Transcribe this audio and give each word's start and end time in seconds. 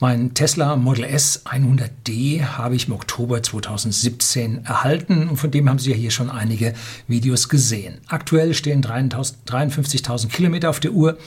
Mein 0.00 0.32
Tesla 0.32 0.76
Model 0.76 1.02
S 1.02 1.42
100D 1.44 2.44
habe 2.44 2.76
ich 2.76 2.86
im 2.86 2.94
Oktober 2.94 3.42
2017 3.42 4.64
erhalten 4.64 5.28
und 5.28 5.38
von 5.38 5.50
dem 5.50 5.68
haben 5.68 5.80
Sie 5.80 5.90
ja 5.90 5.96
hier 5.96 6.12
schon 6.12 6.30
einige 6.30 6.72
Videos 7.08 7.48
gesehen. 7.48 7.98
Aktuell 8.06 8.54
stehen 8.54 8.80
53.000 8.80 10.28
Kilometer 10.28 10.70
auf 10.70 10.78
der 10.78 10.92
Uhr 10.92 11.18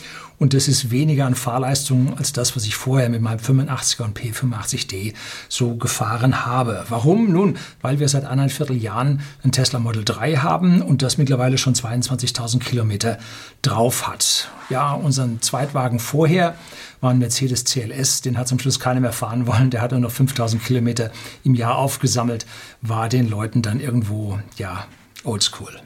und 0.41 0.55
das 0.55 0.67
ist 0.67 0.89
weniger 0.89 1.27
an 1.27 1.35
Fahrleistung 1.35 2.17
als 2.17 2.33
das, 2.33 2.55
was 2.55 2.65
ich 2.65 2.75
vorher 2.75 3.09
mit 3.09 3.21
meinem 3.21 3.37
85er 3.37 4.01
und 4.01 4.19
P85D 4.19 5.13
so 5.47 5.75
gefahren 5.75 6.47
habe. 6.47 6.83
Warum? 6.89 7.31
Nun, 7.31 7.57
weil 7.83 7.99
wir 7.99 8.09
seit 8.09 8.25
anderthalb 8.25 8.71
Jahren 8.71 9.21
ein 9.43 9.51
Tesla 9.51 9.77
Model 9.77 10.03
3 10.03 10.37
haben 10.37 10.81
und 10.81 11.03
das 11.03 11.19
mittlerweile 11.19 11.59
schon 11.59 11.75
22.000 11.75 12.57
Kilometer 12.57 13.19
drauf 13.61 14.07
hat. 14.07 14.49
Ja, 14.71 14.93
unseren 14.93 15.43
Zweitwagen 15.43 15.99
vorher 15.99 16.55
war 17.01 17.11
ein 17.11 17.19
Mercedes 17.19 17.65
CLS, 17.65 18.21
den 18.21 18.35
hat 18.35 18.47
zum 18.47 18.57
Schluss 18.57 18.79
keiner 18.79 18.99
mehr 18.99 19.13
fahren 19.13 19.45
wollen. 19.45 19.69
Der 19.69 19.81
hat 19.83 19.91
nur 19.91 19.99
noch 19.99 20.11
5.000 20.11 20.57
Kilometer 20.57 21.11
im 21.43 21.53
Jahr 21.53 21.75
aufgesammelt, 21.75 22.47
war 22.81 23.09
den 23.09 23.29
Leuten 23.29 23.61
dann 23.61 23.79
irgendwo, 23.79 24.39
ja, 24.57 24.87
oldschool. 25.23 25.79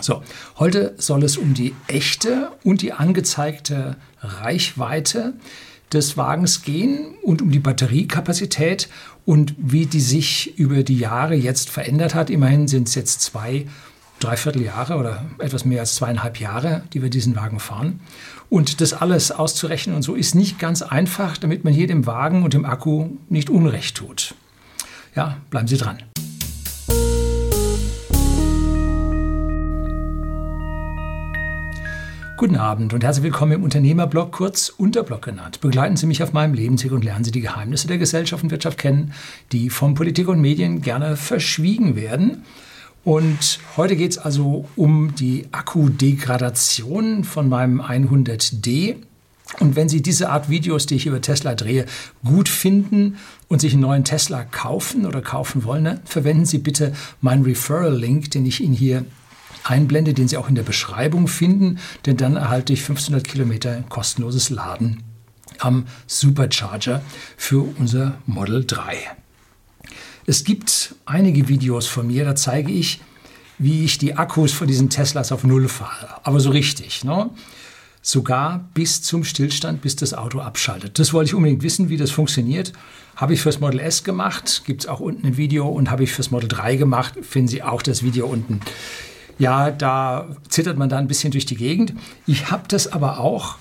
So, 0.00 0.22
heute 0.58 0.94
soll 0.98 1.24
es 1.24 1.38
um 1.38 1.54
die 1.54 1.74
echte 1.86 2.50
und 2.62 2.82
die 2.82 2.92
angezeigte 2.92 3.96
Reichweite 4.20 5.34
des 5.92 6.16
Wagens 6.16 6.62
gehen 6.62 7.14
und 7.22 7.40
um 7.40 7.50
die 7.50 7.60
Batteriekapazität 7.60 8.88
und 9.24 9.54
wie 9.56 9.86
die 9.86 10.00
sich 10.00 10.58
über 10.58 10.82
die 10.82 10.98
Jahre 10.98 11.34
jetzt 11.34 11.70
verändert 11.70 12.14
hat. 12.14 12.28
Immerhin 12.28 12.68
sind 12.68 12.88
es 12.88 12.94
jetzt 12.94 13.22
zwei, 13.22 13.66
dreiviertel 14.18 14.62
Jahre 14.62 14.96
oder 14.96 15.24
etwas 15.38 15.64
mehr 15.64 15.80
als 15.80 15.94
zweieinhalb 15.94 16.40
Jahre, 16.40 16.82
die 16.92 17.02
wir 17.02 17.10
diesen 17.10 17.34
Wagen 17.36 17.60
fahren. 17.60 18.00
Und 18.50 18.80
das 18.80 18.92
alles 18.92 19.30
auszurechnen 19.32 19.96
und 19.96 20.02
so 20.02 20.14
ist 20.14 20.34
nicht 20.34 20.58
ganz 20.58 20.82
einfach, 20.82 21.38
damit 21.38 21.64
man 21.64 21.72
hier 21.72 21.86
dem 21.86 22.06
Wagen 22.06 22.42
und 22.42 22.52
dem 22.52 22.64
Akku 22.64 23.10
nicht 23.28 23.48
Unrecht 23.48 23.96
tut. 23.96 24.34
Ja, 25.14 25.38
bleiben 25.50 25.68
Sie 25.68 25.78
dran. 25.78 25.98
Guten 32.36 32.56
Abend 32.56 32.92
und 32.92 33.02
herzlich 33.02 33.24
willkommen 33.24 33.52
im 33.52 33.64
Unternehmerblog, 33.64 34.30
kurz 34.30 34.68
Unterblog 34.68 35.22
genannt. 35.22 35.62
Begleiten 35.62 35.96
Sie 35.96 36.04
mich 36.04 36.22
auf 36.22 36.34
meinem 36.34 36.52
Lebensweg 36.52 36.92
und 36.92 37.02
lernen 37.02 37.24
Sie 37.24 37.30
die 37.30 37.40
Geheimnisse 37.40 37.88
der 37.88 37.96
Gesellschaft 37.96 38.44
und 38.44 38.50
Wirtschaft 38.50 38.76
kennen, 38.76 39.14
die 39.52 39.70
von 39.70 39.94
Politik 39.94 40.28
und 40.28 40.42
Medien 40.42 40.82
gerne 40.82 41.16
verschwiegen 41.16 41.96
werden. 41.96 42.44
Und 43.04 43.58
heute 43.78 43.96
geht 43.96 44.10
es 44.10 44.18
also 44.18 44.68
um 44.76 45.14
die 45.14 45.46
Akkudegradation 45.50 47.24
von 47.24 47.48
meinem 47.48 47.80
100D. 47.80 48.96
Und 49.58 49.74
wenn 49.74 49.88
Sie 49.88 50.02
diese 50.02 50.28
Art 50.28 50.50
Videos, 50.50 50.84
die 50.84 50.96
ich 50.96 51.06
über 51.06 51.22
Tesla 51.22 51.54
drehe, 51.54 51.86
gut 52.22 52.50
finden 52.50 53.16
und 53.48 53.62
sich 53.62 53.72
einen 53.72 53.80
neuen 53.80 54.04
Tesla 54.04 54.44
kaufen 54.44 55.06
oder 55.06 55.22
kaufen 55.22 55.64
wollen, 55.64 56.00
verwenden 56.04 56.44
Sie 56.44 56.58
bitte 56.58 56.92
meinen 57.22 57.44
Referral-Link, 57.44 58.30
den 58.32 58.44
ich 58.44 58.60
Ihnen 58.60 58.74
hier 58.74 59.06
einblende, 59.68 60.14
den 60.14 60.28
Sie 60.28 60.36
auch 60.36 60.48
in 60.48 60.54
der 60.54 60.62
Beschreibung 60.62 61.28
finden, 61.28 61.78
denn 62.06 62.16
dann 62.16 62.36
erhalte 62.36 62.72
ich 62.72 62.80
1500 62.80 63.26
Kilometer 63.26 63.84
kostenloses 63.88 64.50
Laden 64.50 65.02
am 65.58 65.86
Supercharger 66.06 67.02
für 67.36 67.66
unser 67.78 68.18
Model 68.26 68.64
3. 68.64 68.96
Es 70.26 70.44
gibt 70.44 70.94
einige 71.04 71.48
Videos 71.48 71.86
von 71.86 72.08
mir, 72.08 72.24
da 72.24 72.34
zeige 72.34 72.72
ich, 72.72 73.00
wie 73.58 73.84
ich 73.84 73.98
die 73.98 74.16
Akkus 74.16 74.52
von 74.52 74.66
diesen 74.66 74.90
Teslas 74.90 75.32
auf 75.32 75.44
Null 75.44 75.68
fahre. 75.68 76.20
Aber 76.24 76.40
so 76.40 76.50
richtig. 76.50 77.04
Ne? 77.04 77.30
Sogar 78.02 78.68
bis 78.74 79.02
zum 79.02 79.24
Stillstand, 79.24 79.80
bis 79.80 79.96
das 79.96 80.14
Auto 80.14 80.40
abschaltet. 80.40 80.98
Das 80.98 81.12
wollte 81.12 81.28
ich 81.28 81.34
unbedingt 81.34 81.62
wissen, 81.62 81.88
wie 81.88 81.96
das 81.96 82.10
funktioniert. 82.10 82.72
Habe 83.14 83.34
ich 83.34 83.40
fürs 83.40 83.60
Model 83.60 83.80
S 83.80 84.04
gemacht, 84.04 84.62
gibt 84.66 84.82
es 84.82 84.88
auch 84.88 85.00
unten 85.00 85.26
ein 85.26 85.36
Video 85.36 85.68
und 85.68 85.90
habe 85.90 86.04
ich 86.04 86.12
fürs 86.12 86.30
Model 86.30 86.48
3 86.48 86.76
gemacht, 86.76 87.14
finden 87.22 87.48
Sie 87.48 87.62
auch 87.62 87.80
das 87.80 88.02
Video 88.02 88.26
unten 88.26 88.60
ja, 89.38 89.70
da 89.70 90.28
zittert 90.48 90.78
man 90.78 90.88
da 90.88 90.98
ein 90.98 91.08
bisschen 91.08 91.30
durch 91.30 91.46
die 91.46 91.56
Gegend. 91.56 91.92
Ich 92.26 92.50
habe 92.50 92.64
das 92.68 92.92
aber 92.92 93.20
auch 93.20 93.56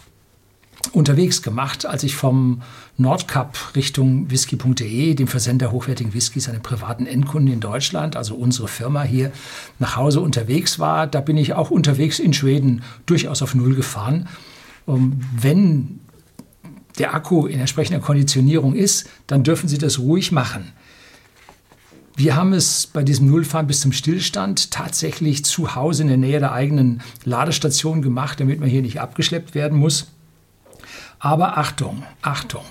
unterwegs 0.93 1.41
gemacht, 1.41 1.85
als 1.85 2.03
ich 2.03 2.15
vom 2.15 2.61
Nordcup 2.97 3.75
Richtung 3.75 4.29
whisky.de, 4.29 5.13
dem 5.15 5.27
Versender 5.27 5.71
hochwertigen 5.71 6.13
Whiskys, 6.13 6.47
einem 6.47 6.61
privaten 6.61 7.05
Endkunden 7.05 7.53
in 7.53 7.59
Deutschland, 7.59 8.15
also 8.15 8.35
unsere 8.35 8.67
Firma 8.67 9.03
hier, 9.03 9.31
nach 9.79 9.95
Hause 9.95 10.21
unterwegs 10.21 10.79
war. 10.79 11.07
Da 11.07 11.21
bin 11.21 11.37
ich 11.37 11.53
auch 11.53 11.71
unterwegs 11.71 12.19
in 12.19 12.33
Schweden 12.33 12.83
durchaus 13.05 13.41
auf 13.41 13.55
Null 13.55 13.75
gefahren. 13.75 14.27
Um, 14.85 15.19
wenn 15.35 15.99
der 16.99 17.15
Akku 17.15 17.47
in 17.47 17.59
entsprechender 17.59 17.99
Konditionierung 17.99 18.75
ist, 18.75 19.09
dann 19.27 19.43
dürfen 19.43 19.67
Sie 19.67 19.79
das 19.79 19.99
ruhig 19.99 20.31
machen. 20.31 20.71
Wir 22.17 22.37
haben 22.37 22.53
es 22.53 22.87
bei 22.87 23.03
diesem 23.03 23.29
Nullfahren 23.29 23.67
bis 23.67 23.81
zum 23.81 23.91
Stillstand 23.91 24.71
tatsächlich 24.71 25.43
zu 25.43 25.75
Hause 25.75 26.03
in 26.03 26.07
der 26.07 26.17
Nähe 26.17 26.39
der 26.39 26.53
eigenen 26.53 27.01
Ladestation 27.25 28.01
gemacht, 28.01 28.39
damit 28.39 28.61
man 28.61 28.69
hier 28.69 28.81
nicht 28.81 29.01
abgeschleppt 29.01 29.53
werden 29.53 29.77
muss. 29.77 30.07
Aber 31.19 31.57
Achtung, 31.57 32.03
Achtung. 32.21 32.63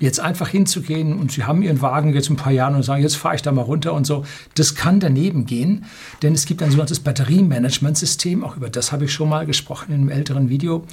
Jetzt 0.00 0.18
einfach 0.18 0.48
hinzugehen 0.48 1.16
und 1.16 1.30
Sie 1.30 1.44
haben 1.44 1.62
Ihren 1.62 1.80
Wagen 1.82 2.12
jetzt 2.14 2.28
ein 2.30 2.36
paar 2.36 2.52
Jahre 2.52 2.74
und 2.74 2.82
sagen, 2.82 3.00
jetzt 3.00 3.14
fahre 3.14 3.36
ich 3.36 3.42
da 3.42 3.52
mal 3.52 3.62
runter 3.62 3.92
und 3.92 4.08
so, 4.08 4.24
das 4.56 4.74
kann 4.74 4.98
daneben 4.98 5.46
gehen, 5.46 5.84
denn 6.22 6.34
es 6.34 6.44
gibt 6.44 6.60
ein 6.60 6.70
sogenanntes 6.70 6.98
Batteriemanagementsystem, 6.98 8.42
auch 8.42 8.56
über 8.56 8.70
das 8.70 8.90
habe 8.90 9.04
ich 9.04 9.12
schon 9.12 9.28
mal 9.28 9.46
gesprochen 9.46 9.92
in 9.92 10.00
einem 10.00 10.08
älteren 10.08 10.48
Video 10.48 10.84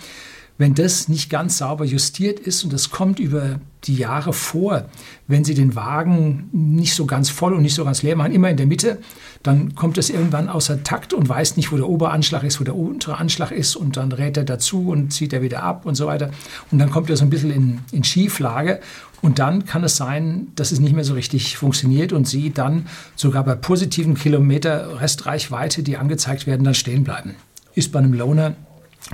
wenn 0.58 0.76
das 0.76 1.08
nicht 1.08 1.30
ganz 1.30 1.58
sauber 1.58 1.86
justiert 1.86 2.40
ist 2.40 2.64
und 2.64 2.72
das 2.72 2.90
kommt 2.90 3.20
über 3.20 3.60
die 3.86 3.96
Jahre 3.96 4.32
vor, 4.32 4.86
wenn 5.28 5.44
Sie 5.44 5.56
den 5.56 5.76
Wagen 5.76 6.50
nicht 6.52 6.94
so 6.94 7.06
ganz 7.06 7.30
voll 7.30 7.54
und 7.54 7.64
nicht 7.64 7.74
so 7.74 7.84
ganz 7.84 8.04
leer 8.04 8.16
machen, 8.16 8.32
immer 8.32 8.50
in 8.50 8.58
der 8.58 8.68
Mitte, 8.68 9.00
dann 9.42 9.74
kommt 9.74 9.98
es 9.98 10.12
irgendwann 10.12 10.50
außer 10.50 10.84
Takt 10.84 11.14
und 11.14 11.28
weiß 11.28 11.58
nicht, 11.58 11.72
wo 11.72 11.78
der 11.78 11.90
Oberanschlag 11.90 12.44
ist, 12.44 12.60
wo 12.60 12.64
der 12.64 12.76
untere 12.76 13.18
Anschlag 13.18 13.52
ist 13.52 13.76
und 13.76 13.98
dann 13.98 14.12
rät 14.12 14.38
er 14.38 14.44
dazu 14.44 14.90
und 14.90 15.12
zieht 15.12 15.34
er 15.34 15.42
wieder 15.42 15.64
ab 15.64 15.86
und 15.86 15.96
so 15.96 16.06
weiter. 16.06 16.30
Und 16.72 16.78
dann 16.78 16.92
kommt 16.92 17.10
er 17.10 17.18
so 17.18 17.24
ein 17.24 17.32
bisschen 17.32 17.52
in, 17.52 17.80
in 17.92 18.04
Schieflage 18.04 18.82
und 19.22 19.40
dann 19.40 19.66
kann 19.66 19.84
es 19.84 19.96
sein, 19.96 20.48
dass 20.56 20.72
es 20.72 20.80
nicht 20.80 20.94
mehr 20.94 21.04
so 21.04 21.14
richtig 21.14 21.58
funktioniert 21.58 22.14
und 22.14 22.28
Sie 22.28 22.52
dann 22.52 22.88
sogar 23.16 23.44
bei 23.44 23.56
positiven 23.56 24.14
Kilometer 24.14 25.02
Restreichweite, 25.02 25.82
die 25.82 25.98
angezeigt 25.98 26.46
werden, 26.46 26.64
dann 26.64 26.76
stehen 26.76 27.04
bleiben. 27.04 27.36
Ist 27.74 27.92
bei 27.92 28.00
einem 28.00 28.14
Loaner 28.14 28.56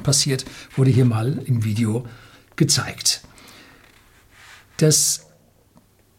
passiert, 0.04 0.46
wurde 0.76 0.92
hier 0.92 1.06
mal 1.06 1.40
im 1.46 1.64
Video 1.64 2.06
gezeigt. 2.56 3.22
Das 4.78 5.28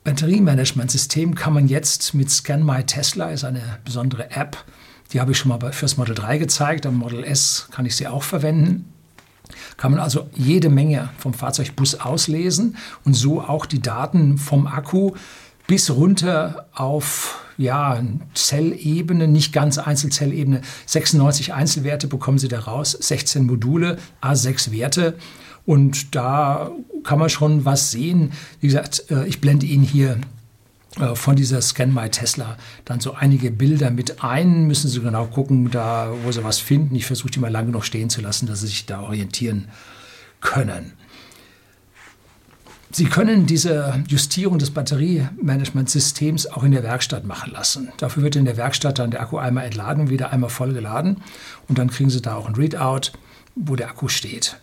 Batteriemanagementsystem 0.05 1.35
kann 1.35 1.53
man 1.53 1.69
jetzt 1.69 2.15
mit 2.15 2.31
Scan 2.31 2.65
My 2.65 2.85
Tesla, 2.85 3.31
ist 3.31 3.45
eine 3.45 3.79
besondere 3.85 4.31
App, 4.31 4.65
die 5.13 5.21
habe 5.21 5.33
ich 5.33 5.39
schon 5.39 5.49
mal 5.49 5.73
fürs 5.73 5.97
Model 5.97 6.15
3 6.15 6.39
gezeigt, 6.39 6.87
am 6.87 6.97
Model 6.97 7.25
S 7.25 7.69
kann 7.71 7.87
ich 7.87 7.97
sie 7.97 8.07
auch 8.07 8.23
verwenden. 8.23 8.93
Kann 9.77 9.93
man 9.93 10.01
also 10.01 10.29
jede 10.35 10.69
Menge 10.69 11.09
vom 11.19 11.33
Fahrzeugbus 11.33 11.95
auslesen 11.95 12.77
und 13.05 13.15
so 13.15 13.41
auch 13.41 13.65
die 13.65 13.81
Daten 13.81 14.37
vom 14.37 14.67
Akku 14.67 15.13
bis 15.69 15.91
runter 15.91 16.67
auf 16.73 17.45
ja, 17.59 18.03
Zellebene, 18.35 19.29
nicht 19.29 19.53
ganz 19.53 19.79
Einzelzellebene. 19.79 20.63
96 20.87 21.53
Einzelwerte 21.53 22.09
bekommen 22.09 22.39
Sie 22.39 22.49
daraus, 22.49 22.93
16 22.93 23.47
Module, 23.47 23.99
A6 24.23 24.73
Werte. 24.73 25.15
Und 25.67 26.15
da 26.17 26.73
kann 27.05 27.19
man 27.19 27.29
schon 27.29 27.65
was 27.65 27.91
sehen. 27.91 28.33
Wie 28.61 28.69
gesagt, 28.69 29.05
äh, 29.11 29.27
ich 29.27 29.41
blende 29.41 29.67
Ihnen 29.67 29.83
hier 29.83 30.19
äh, 30.99 31.15
von 31.15 31.37
dieser 31.37 31.61
Scan 31.61 31.93
My 31.93 32.09
Tesla 32.09 32.57
dann 32.87 33.01
so 33.01 33.13
einige 33.13 33.51
Bilder 33.51 33.91
mit 33.91 34.25
ein. 34.25 34.67
Müssen 34.67 34.89
Sie 34.89 35.01
genau 35.01 35.27
gucken, 35.27 35.71
da 35.71 36.11
wo 36.25 36.33
Sie 36.33 36.43
was 36.43 36.59
finden. 36.59 36.95
Ich 36.95 37.05
versuche 37.05 37.31
die 37.31 37.41
mal 37.41 37.51
lange 37.51 37.71
noch 37.71 37.85
stehen 37.85 38.09
zu 38.09 38.23
lassen, 38.23 38.47
dass 38.47 38.61
Sie 38.61 38.69
sich 38.69 38.87
da 38.87 39.03
orientieren 39.03 39.69
können. 40.41 40.93
Sie 42.91 43.05
können 43.05 43.47
diese 43.47 44.03
Justierung 44.09 44.59
des 44.59 44.71
Batteriemanagementsystems 44.71 46.47
auch 46.47 46.63
in 46.63 46.73
der 46.73 46.83
Werkstatt 46.83 47.25
machen 47.25 47.53
lassen. 47.53 47.89
Dafür 47.99 48.23
wird 48.23 48.37
in 48.37 48.47
der 48.47 48.57
Werkstatt 48.57 48.99
dann 48.99 49.11
der 49.11 49.21
Akku 49.21 49.37
einmal 49.37 49.67
entladen, 49.67 50.09
wieder 50.09 50.33
einmal 50.33 50.51
voll 50.51 50.73
geladen 50.73 51.19
und 51.69 51.79
dann 51.79 51.91
kriegen 51.91 52.09
Sie 52.09 52.23
da 52.23 52.37
auch 52.37 52.47
ein 52.47 52.55
Readout, 52.55 53.13
wo 53.55 53.77
der 53.77 53.91
Akku 53.91 54.09
steht. 54.09 54.57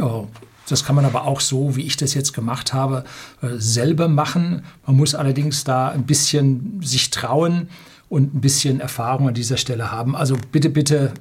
Oh, 0.00 0.26
das 0.68 0.84
kann 0.84 0.94
man 0.94 1.06
aber 1.06 1.24
auch 1.24 1.40
so, 1.40 1.76
wie 1.76 1.86
ich 1.86 1.96
das 1.96 2.12
jetzt 2.12 2.34
gemacht 2.34 2.74
habe, 2.74 3.04
äh, 3.40 3.48
selber 3.56 4.08
machen. 4.08 4.62
Man 4.86 4.96
muss 4.96 5.14
allerdings 5.14 5.64
da 5.64 5.88
ein 5.88 6.04
bisschen 6.04 6.80
sich 6.82 7.10
trauen 7.10 7.68
und 8.10 8.34
ein 8.34 8.40
bisschen 8.40 8.80
Erfahrung 8.80 9.28
an 9.28 9.34
dieser 9.34 9.56
Stelle 9.56 9.90
haben. 9.90 10.14
Also 10.14 10.36
bitte, 10.52 10.68
bitte, 10.68 11.12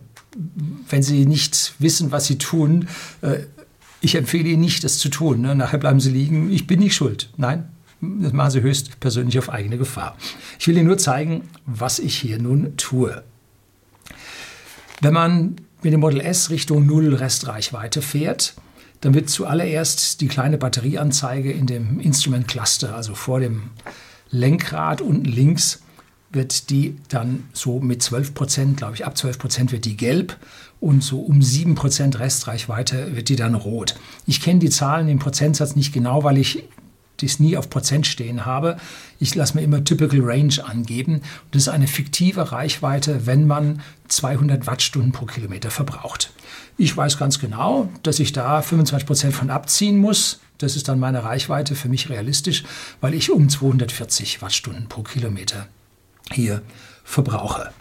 wenn 0.89 1.03
Sie 1.03 1.25
nicht 1.25 1.73
wissen, 1.79 2.11
was 2.11 2.25
Sie 2.25 2.37
tun, 2.37 2.89
äh, 3.21 3.39
ich 4.01 4.15
empfehle 4.15 4.49
Ihnen 4.49 4.61
nicht, 4.61 4.83
das 4.83 4.99
zu 4.99 5.09
tun. 5.09 5.41
Ne? 5.41 5.55
Nachher 5.55 5.79
bleiben 5.79 5.99
Sie 5.99 6.11
liegen. 6.11 6.51
Ich 6.51 6.67
bin 6.67 6.79
nicht 6.79 6.95
schuld. 6.95 7.29
Nein, 7.37 7.69
das 8.01 8.33
machen 8.33 8.51
Sie 8.51 8.61
höchst 8.61 8.99
persönlich 8.99 9.39
auf 9.39 9.49
eigene 9.49 9.77
Gefahr. 9.77 10.15
Ich 10.59 10.67
will 10.67 10.77
Ihnen 10.77 10.87
nur 10.87 10.97
zeigen, 10.97 11.43
was 11.65 11.99
ich 11.99 12.15
hier 12.17 12.39
nun 12.39 12.77
tue. 12.77 13.23
Wenn 15.01 15.13
man 15.13 15.55
mit 15.81 15.93
dem 15.93 15.99
Model 15.99 16.21
S 16.21 16.49
Richtung 16.49 16.85
Null 16.85 17.13
Restreichweite 17.13 18.01
fährt, 18.01 18.55
dann 19.01 19.13
wird 19.13 19.29
zuallererst 19.29 20.21
die 20.21 20.27
kleine 20.27 20.57
Batterieanzeige 20.57 21.51
in 21.51 21.67
dem 21.67 21.99
Instrument 21.99 22.47
Cluster, 22.47 22.95
also 22.95 23.13
vor 23.13 23.39
dem 23.39 23.69
Lenkrad 24.29 25.01
unten 25.01 25.25
links, 25.25 25.81
wird 26.31 26.69
die 26.69 26.97
dann 27.09 27.45
so 27.53 27.79
mit 27.79 28.01
12 28.03 28.33
Prozent, 28.33 28.77
glaube 28.77 28.95
ich, 28.95 29.05
ab 29.05 29.17
12 29.17 29.39
Prozent 29.39 29.71
wird 29.71 29.85
die 29.85 29.95
gelb 29.95 30.37
und 30.79 31.03
so 31.03 31.19
um 31.19 31.41
7 31.41 31.75
Prozent 31.75 32.19
Restreichweite 32.19 33.15
wird 33.15 33.29
die 33.29 33.35
dann 33.35 33.55
rot. 33.55 33.95
Ich 34.25 34.41
kenne 34.41 34.59
die 34.59 34.69
Zahlen 34.69 35.07
im 35.09 35.19
Prozentsatz 35.19 35.75
nicht 35.75 35.93
genau, 35.93 36.23
weil 36.23 36.37
ich 36.37 36.63
das 37.17 37.39
nie 37.39 37.57
auf 37.57 37.69
Prozent 37.69 38.05
stehen 38.05 38.45
habe. 38.45 38.77
Ich 39.19 39.33
lasse 39.35 39.55
mir 39.55 39.63
immer 39.63 39.83
Typical 39.83 40.21
Range 40.21 40.53
angeben. 40.63 41.21
das 41.51 41.63
ist 41.63 41.69
eine 41.69 41.87
fiktive 41.87 42.51
Reichweite, 42.51 43.25
wenn 43.25 43.47
man 43.47 43.81
200 44.07 44.67
Wattstunden 44.67 45.11
pro 45.11 45.25
Kilometer 45.25 45.71
verbraucht. 45.71 46.31
Ich 46.77 46.95
weiß 46.95 47.17
ganz 47.17 47.39
genau, 47.39 47.89
dass 48.03 48.19
ich 48.19 48.33
da 48.33 48.61
25 48.61 49.07
Prozent 49.07 49.33
von 49.33 49.49
abziehen 49.49 49.97
muss. 49.97 50.39
Das 50.59 50.75
ist 50.75 50.87
dann 50.87 50.99
meine 50.99 51.23
Reichweite 51.23 51.75
für 51.75 51.89
mich 51.89 52.09
realistisch, 52.09 52.63
weil 53.01 53.13
ich 53.13 53.31
um 53.31 53.49
240 53.49 54.41
Wattstunden 54.41 54.87
pro 54.87 55.03
Kilometer 55.03 55.67
hier 56.31 56.61
verbrauche. 57.03 57.71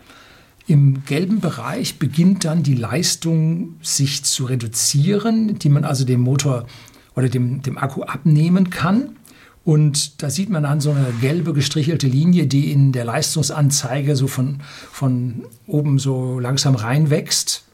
Im 0.68 1.04
gelben 1.04 1.40
Bereich 1.40 1.98
beginnt 1.98 2.44
dann 2.44 2.64
die 2.64 2.74
Leistung 2.74 3.76
sich 3.82 4.24
zu 4.24 4.46
reduzieren, 4.46 5.58
die 5.58 5.68
man 5.68 5.84
also 5.84 6.04
dem 6.04 6.20
Motor 6.20 6.66
oder 7.14 7.28
dem, 7.28 7.62
dem 7.62 7.78
Akku 7.78 8.02
abnehmen 8.02 8.70
kann. 8.70 9.16
Und 9.64 10.22
da 10.22 10.30
sieht 10.30 10.50
man 10.50 10.64
dann 10.64 10.80
so 10.80 10.90
eine 10.90 11.12
gelbe 11.20 11.52
gestrichelte 11.52 12.06
Linie, 12.06 12.46
die 12.46 12.72
in 12.72 12.92
der 12.92 13.04
Leistungsanzeige 13.04 14.16
so 14.16 14.26
von, 14.26 14.60
von 14.92 15.44
oben 15.66 15.98
so 15.98 16.40
langsam 16.40 16.74
reinwächst. 16.74 17.64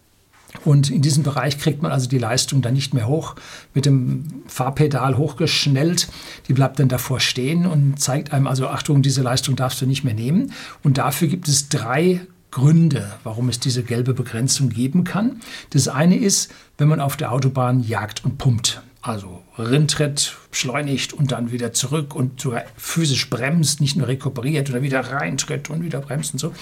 Und 0.64 0.90
in 0.90 1.00
diesem 1.00 1.22
Bereich 1.22 1.58
kriegt 1.58 1.82
man 1.82 1.92
also 1.92 2.08
die 2.08 2.18
Leistung 2.18 2.60
dann 2.60 2.74
nicht 2.74 2.92
mehr 2.92 3.08
hoch, 3.08 3.36
mit 3.72 3.86
dem 3.86 4.24
Fahrpedal 4.46 5.16
hochgeschnellt. 5.16 6.08
Die 6.48 6.52
bleibt 6.52 6.78
dann 6.78 6.88
davor 6.88 7.20
stehen 7.20 7.66
und 7.66 7.98
zeigt 7.98 8.32
einem 8.32 8.46
also, 8.46 8.68
Achtung, 8.68 9.00
diese 9.00 9.22
Leistung 9.22 9.56
darfst 9.56 9.80
du 9.80 9.86
nicht 9.86 10.04
mehr 10.04 10.14
nehmen. 10.14 10.52
Und 10.82 10.98
dafür 10.98 11.28
gibt 11.28 11.48
es 11.48 11.68
drei 11.70 12.20
Gründe, 12.52 13.10
warum 13.24 13.48
es 13.48 13.58
diese 13.58 13.82
gelbe 13.82 14.14
Begrenzung 14.14 14.68
geben 14.68 15.02
kann. 15.02 15.40
Das 15.70 15.88
eine 15.88 16.16
ist, 16.16 16.52
wenn 16.78 16.86
man 16.86 17.00
auf 17.00 17.16
der 17.16 17.32
Autobahn 17.32 17.82
jagt 17.82 18.24
und 18.24 18.38
pumpt. 18.38 18.82
Also 19.00 19.42
Rindtritt, 19.58 20.36
beschleunigt 20.52 21.12
und 21.12 21.32
dann 21.32 21.50
wieder 21.50 21.72
zurück 21.72 22.14
und 22.14 22.40
sogar 22.40 22.62
physisch 22.76 23.28
bremst, 23.28 23.80
nicht 23.80 23.96
nur 23.96 24.06
rekuperiert 24.06 24.70
oder 24.70 24.82
wieder 24.82 25.00
reintritt 25.00 25.70
und 25.70 25.82
wieder 25.82 26.00
bremst 26.00 26.34
und 26.34 26.38
so. 26.38 26.52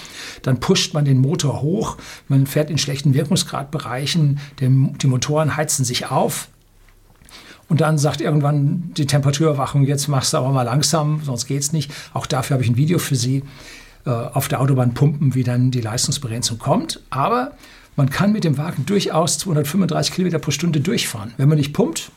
Dann 0.41 0.59
pusht 0.59 0.95
man 0.95 1.05
den 1.05 1.19
Motor 1.19 1.61
hoch, 1.61 1.97
man 2.27 2.47
fährt 2.47 2.71
in 2.71 2.79
schlechten 2.79 3.13
Wirkungsgradbereichen, 3.13 4.39
die 4.59 5.07
Motoren 5.07 5.55
heizen 5.55 5.85
sich 5.85 6.09
auf, 6.09 6.47
und 7.71 7.79
dann 7.79 7.97
sagt 7.97 8.19
irgendwann 8.19 8.91
die 8.97 9.05
Temperaturüberwachung, 9.05 9.85
jetzt 9.85 10.09
machst 10.09 10.33
du 10.33 10.37
aber 10.37 10.49
mal 10.49 10.63
langsam, 10.63 11.21
sonst 11.23 11.45
geht 11.45 11.61
es 11.61 11.71
nicht. 11.71 11.89
Auch 12.13 12.25
dafür 12.25 12.55
habe 12.55 12.65
ich 12.65 12.69
ein 12.69 12.75
Video 12.75 12.99
für 12.99 13.15
Sie 13.15 13.43
auf 14.09 14.47
der 14.47 14.61
Autobahn 14.61 14.93
pumpen, 14.93 15.35
wie 15.35 15.43
dann 15.43 15.71
die 15.71 15.81
Leistungsbegrenzung 15.81 16.57
kommt. 16.59 17.01
Aber 17.09 17.53
man 17.95 18.09
kann 18.09 18.31
mit 18.31 18.43
dem 18.43 18.57
Wagen 18.57 18.85
durchaus 18.85 19.37
235 19.39 20.13
Kilometer 20.13 20.39
pro 20.39 20.51
Stunde 20.51 20.79
durchfahren. 20.79 21.33
Wenn 21.37 21.49
man 21.49 21.57
nicht 21.57 21.73
pumpt, 21.73 22.11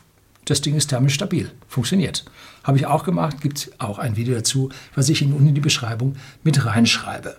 das 0.44 0.60
Ding 0.60 0.76
ist 0.76 0.88
thermisch 0.88 1.14
stabil, 1.14 1.50
funktioniert. 1.68 2.24
Habe 2.62 2.78
ich 2.78 2.86
auch 2.86 3.04
gemacht, 3.04 3.40
gibt 3.40 3.70
auch 3.78 3.98
ein 3.98 4.16
Video 4.16 4.34
dazu, 4.34 4.70
was 4.94 5.08
ich 5.08 5.22
Ihnen 5.22 5.32
unten 5.32 5.48
in 5.48 5.54
die 5.54 5.60
Beschreibung 5.60 6.16
mit 6.42 6.64
reinschreibe. 6.64 7.36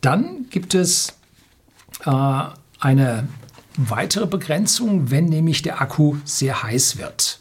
Dann 0.00 0.46
gibt 0.50 0.74
es 0.74 1.14
äh, 2.04 2.42
eine 2.80 3.28
weitere 3.76 4.26
Begrenzung, 4.26 5.10
wenn 5.10 5.26
nämlich 5.26 5.62
der 5.62 5.80
Akku 5.80 6.16
sehr 6.24 6.62
heiß 6.62 6.98
wird. 6.98 7.38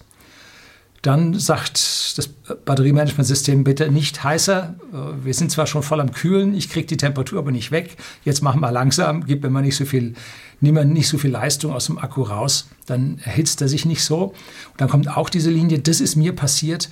Dann 1.01 1.33
sagt 1.33 2.17
das 2.17 2.27
Batteriemanagementsystem 2.27 3.63
bitte 3.63 3.89
nicht 3.89 4.23
heißer. 4.23 4.75
Wir 5.23 5.33
sind 5.33 5.51
zwar 5.51 5.65
schon 5.65 5.83
voll 5.83 6.01
am 6.01 6.11
Kühlen, 6.11 6.53
ich 6.53 6.69
kriege 6.69 6.87
die 6.87 6.97
Temperatur 6.97 7.39
aber 7.39 7.51
nicht 7.51 7.71
weg. 7.71 7.95
Jetzt 8.25 8.41
machen 8.41 8.59
wir 8.59 8.71
langsam, 8.71 9.25
gibt 9.25 9.43
mir 9.43 9.49
mal 9.49 9.61
nicht 9.61 9.77
so 9.77 9.85
viel, 9.85 10.15
nimm 10.59 10.75
nicht 10.91 11.07
so 11.07 11.17
viel 11.17 11.31
Leistung 11.31 11.71
aus 11.71 11.85
dem 11.85 11.97
Akku 11.97 12.23
raus, 12.23 12.67
dann 12.85 13.19
erhitzt 13.23 13.61
er 13.61 13.69
sich 13.69 13.85
nicht 13.85 14.03
so. 14.03 14.23
Und 14.25 14.81
dann 14.81 14.89
kommt 14.89 15.15
auch 15.15 15.29
diese 15.29 15.49
Linie, 15.49 15.79
das 15.79 16.01
ist 16.01 16.15
mir 16.15 16.35
passiert 16.35 16.89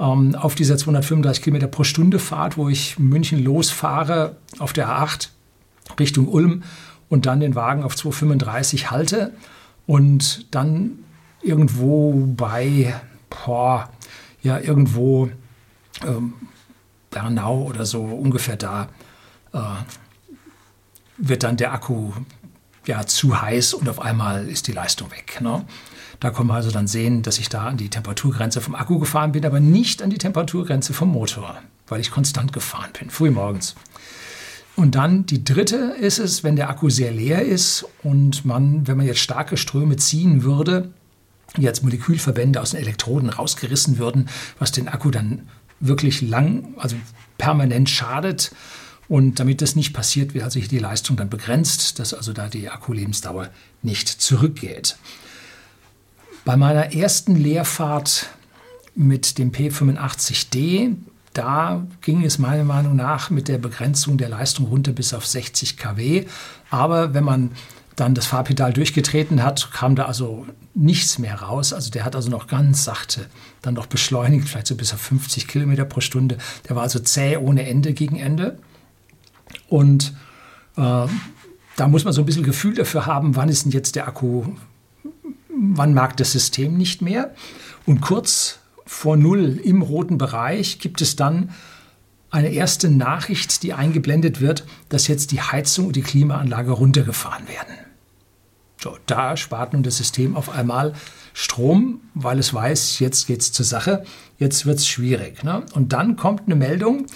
ähm, 0.00 0.34
auf 0.34 0.54
dieser 0.54 0.76
235 0.78 1.42
Kilometer 1.42 1.66
pro 1.66 1.84
Stunde 1.84 2.18
Fahrt, 2.18 2.56
wo 2.56 2.68
ich 2.68 2.98
München 2.98 3.42
losfahre 3.42 4.36
auf 4.58 4.72
der 4.72 4.88
A8 4.88 5.28
Richtung 5.98 6.28
Ulm 6.28 6.62
und 7.08 7.26
dann 7.26 7.40
den 7.40 7.54
Wagen 7.54 7.82
auf 7.82 7.94
235 7.94 8.90
halte 8.90 9.32
und 9.86 10.54
dann 10.54 10.98
irgendwo 11.42 12.12
bei 12.36 12.94
boah, 13.30 13.90
ja, 14.42 14.58
irgendwo 14.58 15.30
ähm, 16.06 16.34
Bernau 17.10 17.62
oder 17.62 17.86
so 17.86 18.02
ungefähr 18.02 18.56
da 18.56 18.88
äh, 19.52 19.58
wird 21.16 21.42
dann 21.42 21.56
der 21.56 21.72
Akku 21.72 22.12
ja 22.86 23.06
zu 23.06 23.40
heiß 23.40 23.74
und 23.74 23.88
auf 23.88 24.00
einmal 24.00 24.48
ist 24.48 24.66
die 24.66 24.72
Leistung 24.72 25.10
weg. 25.10 25.40
Ne? 25.40 25.64
Da 26.20 26.30
kann 26.30 26.46
man 26.46 26.56
also 26.56 26.70
dann 26.70 26.86
sehen, 26.86 27.22
dass 27.22 27.38
ich 27.38 27.48
da 27.48 27.66
an 27.66 27.76
die 27.76 27.88
Temperaturgrenze 27.88 28.60
vom 28.60 28.74
Akku 28.74 28.98
gefahren 28.98 29.32
bin, 29.32 29.46
aber 29.46 29.60
nicht 29.60 30.02
an 30.02 30.10
die 30.10 30.18
Temperaturgrenze 30.18 30.92
vom 30.92 31.10
Motor, 31.10 31.56
weil 31.86 32.00
ich 32.00 32.10
konstant 32.10 32.52
gefahren 32.52 32.90
bin, 32.98 33.10
früh 33.10 33.30
morgens. 33.30 33.74
Und 34.76 34.96
dann 34.96 35.24
die 35.24 35.44
dritte 35.44 35.94
ist 36.00 36.18
es, 36.18 36.42
wenn 36.42 36.56
der 36.56 36.68
Akku 36.68 36.90
sehr 36.90 37.12
leer 37.12 37.42
ist 37.42 37.86
und 38.02 38.44
man, 38.44 38.86
wenn 38.88 38.96
man 38.96 39.06
jetzt 39.06 39.20
starke 39.20 39.56
Ströme 39.56 39.96
ziehen 39.96 40.42
würde, 40.42 40.90
jetzt 41.58 41.82
Molekülverbände 41.82 42.60
aus 42.60 42.70
den 42.70 42.80
Elektroden 42.80 43.30
rausgerissen 43.30 43.98
würden, 43.98 44.28
was 44.58 44.72
den 44.72 44.88
Akku 44.88 45.10
dann 45.10 45.48
wirklich 45.80 46.22
lang, 46.22 46.74
also 46.78 46.96
permanent 47.38 47.90
schadet. 47.90 48.52
Und 49.08 49.38
damit 49.38 49.60
das 49.60 49.76
nicht 49.76 49.92
passiert, 49.92 50.34
wird 50.34 50.44
also 50.44 50.58
die 50.58 50.78
Leistung 50.78 51.16
dann 51.16 51.28
begrenzt, 51.28 51.98
dass 51.98 52.14
also 52.14 52.32
da 52.32 52.48
die 52.48 52.70
Akkulebensdauer 52.70 53.50
nicht 53.82 54.08
zurückgeht. 54.08 54.96
Bei 56.44 56.56
meiner 56.56 56.94
ersten 56.94 57.36
Leerfahrt 57.36 58.28
mit 58.94 59.38
dem 59.38 59.52
P85D, 59.52 60.94
da 61.32 61.86
ging 62.00 62.24
es 62.24 62.38
meiner 62.38 62.64
Meinung 62.64 62.96
nach 62.96 63.28
mit 63.28 63.48
der 63.48 63.58
Begrenzung 63.58 64.18
der 64.18 64.28
Leistung 64.28 64.66
runter 64.66 64.92
bis 64.92 65.12
auf 65.12 65.26
60 65.26 65.76
kW. 65.76 66.26
Aber 66.70 67.12
wenn 67.12 67.24
man 67.24 67.50
dann 67.96 68.14
das 68.14 68.26
Fahrpedal 68.26 68.72
durchgetreten 68.72 69.42
hat, 69.42 69.70
kam 69.72 69.94
da 69.94 70.06
also 70.06 70.46
nichts 70.74 71.18
mehr 71.18 71.40
raus. 71.40 71.72
Also 71.72 71.90
der 71.90 72.04
hat 72.04 72.16
also 72.16 72.30
noch 72.30 72.46
ganz 72.46 72.84
sachte 72.84 73.26
dann 73.62 73.74
noch 73.74 73.86
beschleunigt, 73.86 74.48
vielleicht 74.48 74.66
so 74.66 74.74
bis 74.74 74.92
auf 74.92 75.00
50 75.00 75.48
Kilometer 75.48 75.84
pro 75.84 76.00
Stunde. 76.00 76.38
Der 76.68 76.76
war 76.76 76.82
also 76.82 76.98
zäh 76.98 77.36
ohne 77.36 77.66
Ende 77.66 77.92
gegen 77.92 78.16
Ende. 78.16 78.58
Und 79.68 80.12
äh, 80.76 81.06
da 81.76 81.88
muss 81.88 82.04
man 82.04 82.12
so 82.12 82.22
ein 82.22 82.26
bisschen 82.26 82.42
Gefühl 82.42 82.74
dafür 82.74 83.06
haben, 83.06 83.36
wann 83.36 83.48
ist 83.48 83.64
denn 83.64 83.72
jetzt 83.72 83.96
der 83.96 84.08
Akku, 84.08 84.44
wann 85.48 85.94
mag 85.94 86.16
das 86.16 86.32
System 86.32 86.76
nicht 86.76 87.02
mehr. 87.02 87.34
Und 87.86 88.00
kurz 88.00 88.58
vor 88.86 89.16
Null 89.16 89.60
im 89.62 89.82
roten 89.82 90.18
Bereich 90.18 90.78
gibt 90.78 91.00
es 91.00 91.16
dann 91.16 91.50
eine 92.30 92.50
erste 92.50 92.90
Nachricht, 92.90 93.62
die 93.62 93.72
eingeblendet 93.74 94.40
wird, 94.40 94.64
dass 94.88 95.06
jetzt 95.06 95.30
die 95.30 95.40
Heizung 95.40 95.86
und 95.86 95.96
die 95.96 96.02
Klimaanlage 96.02 96.72
runtergefahren 96.72 97.46
werden. 97.46 97.83
Da 99.06 99.36
spart 99.36 99.72
nun 99.72 99.82
das 99.82 99.96
System 99.96 100.36
auf 100.36 100.50
einmal 100.50 100.94
Strom, 101.32 102.00
weil 102.14 102.38
es 102.38 102.54
weiß, 102.54 102.98
jetzt 103.00 103.26
geht 103.26 103.40
es 103.40 103.52
zur 103.52 103.64
Sache, 103.64 104.04
jetzt 104.38 104.66
wird 104.66 104.78
es 104.78 104.86
schwierig. 104.86 105.42
Ne? 105.42 105.64
Und 105.74 105.92
dann 105.92 106.16
kommt 106.16 106.42
eine 106.46 106.54
Meldung, 106.54 107.06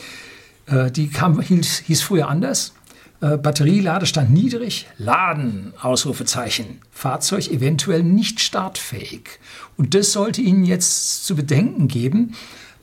äh, 0.66 0.90
die 0.90 1.08
kam, 1.08 1.40
hieß, 1.40 1.78
hieß 1.86 2.02
früher 2.02 2.28
anders. 2.28 2.74
Äh, 3.20 3.36
Batterieladestand 3.36 4.30
niedrig, 4.30 4.86
Laden, 4.96 5.72
Ausrufezeichen. 5.80 6.80
Fahrzeug 6.92 7.48
eventuell 7.48 8.02
nicht 8.04 8.40
startfähig. 8.40 9.40
Und 9.76 9.94
das 9.94 10.12
sollte 10.12 10.40
Ihnen 10.40 10.64
jetzt 10.64 11.26
zu 11.26 11.34
bedenken 11.34 11.88
geben. 11.88 12.34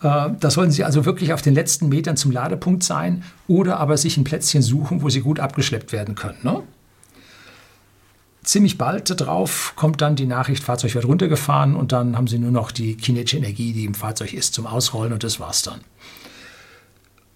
Äh, 0.02 0.32
da 0.40 0.52
sollten 0.52 0.72
Sie 0.72 0.84
also 0.84 1.06
wirklich 1.06 1.32
auf 1.32 1.42
den 1.42 1.54
letzten 1.54 1.88
Metern 1.88 2.18
zum 2.18 2.32
Ladepunkt 2.32 2.84
sein 2.84 3.24
oder 3.48 3.78
aber 3.80 3.96
sich 3.98 4.18
ein 4.18 4.26
Plätzchen 4.26 4.62
suchen, 4.62 5.02
wo 5.02 5.10
Sie 5.10 5.22
gut 5.22 5.40
abgeschleppt 5.40 5.94
werden 5.94 6.16
können. 6.16 6.40
Ne? 6.44 6.64
Ziemlich 8.46 8.78
bald 8.78 9.10
darauf 9.20 9.74
kommt 9.76 10.02
dann 10.02 10.16
die 10.16 10.26
Nachricht, 10.26 10.64
Fahrzeug 10.64 10.96
wird 10.96 11.06
runtergefahren 11.06 11.76
und 11.76 11.92
dann 11.92 12.16
haben 12.16 12.28
sie 12.28 12.40
nur 12.40 12.52
noch 12.52 12.72
die 12.72 12.96
kinetische 12.96 13.38
Energie, 13.38 13.74
die 13.74 13.86
im 13.86 13.94
Fahrzeug 13.94 14.34
ist, 14.34 14.54
zum 14.54 14.68
Ausrollen 14.68 15.14
und 15.14 15.24
das 15.24 15.40
war's 15.40 15.64
dann. 15.64 15.82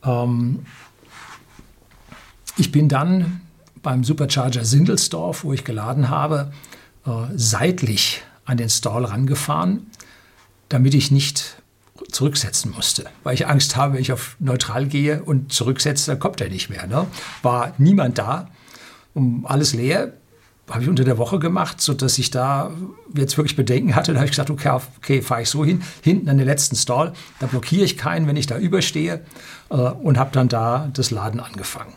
Ähm 0.04 0.66
ich 2.58 2.72
bin 2.72 2.90
dann 2.90 3.42
beim 3.82 4.04
Supercharger 4.04 4.66
Sindelsdorf, 4.66 5.44
wo 5.44 5.54
ich 5.54 5.64
geladen 5.64 6.10
habe, 6.10 6.52
äh, 7.06 7.12
seitlich 7.36 8.22
an 8.46 8.58
den 8.58 8.70
Stall 8.70 9.06
rangefahren, 9.06 9.88
damit 10.68 10.94
ich 10.94 11.12
nicht 11.12 11.62
zurücksetzen 12.12 12.72
musste, 12.72 13.06
weil 13.24 13.36
ich 13.36 13.48
Angst 13.48 13.76
habe, 13.76 13.94
wenn 13.94 14.02
ich 14.02 14.12
auf 14.12 14.36
neutral 14.40 14.88
gehe 14.88 15.24
und 15.24 15.54
zurücksetze, 15.54 16.12
dann 16.12 16.20
kommt 16.20 16.42
er 16.42 16.50
nicht 16.50 16.70
mehr. 16.70 16.88
Ne? 16.88 17.06
War 17.44 17.74
niemand 17.78 18.18
da, 18.18 18.50
um 19.14 19.46
alles 19.46 19.74
leer 19.74 20.14
habe 20.70 20.84
ich 20.84 20.90
unter 20.90 21.04
der 21.04 21.18
Woche 21.18 21.40
gemacht, 21.40 21.82
sodass 21.82 22.18
ich 22.20 22.32
da 22.32 22.72
jetzt 23.16 23.38
wirklich 23.38 23.56
Bedenken 23.56 23.96
hatte. 23.96 24.14
Da 24.14 24.20
habe 24.20 24.26
ich 24.26 24.32
gesagt, 24.32 24.50
okay, 24.50 24.80
okay 24.98 25.22
fahre 25.22 25.42
ich 25.42 25.50
so 25.50 25.66
hin, 25.66 25.82
hinten 26.02 26.30
an 26.30 26.38
den 26.38 26.46
letzten 26.46 26.76
Stall, 26.76 27.14
da 27.40 27.48
blockiere 27.48 27.84
ich 27.84 27.98
keinen, 27.98 28.28
wenn 28.28 28.38
ich 28.38 28.48
da 28.48 28.58
überstehe 28.58 29.22
äh, 29.70 29.76
und 29.76 30.18
habe 30.18 30.32
dann 30.34 30.48
da 30.48 30.90
das 30.94 31.12
Laden 31.12 31.40
angefangen. 31.40 31.94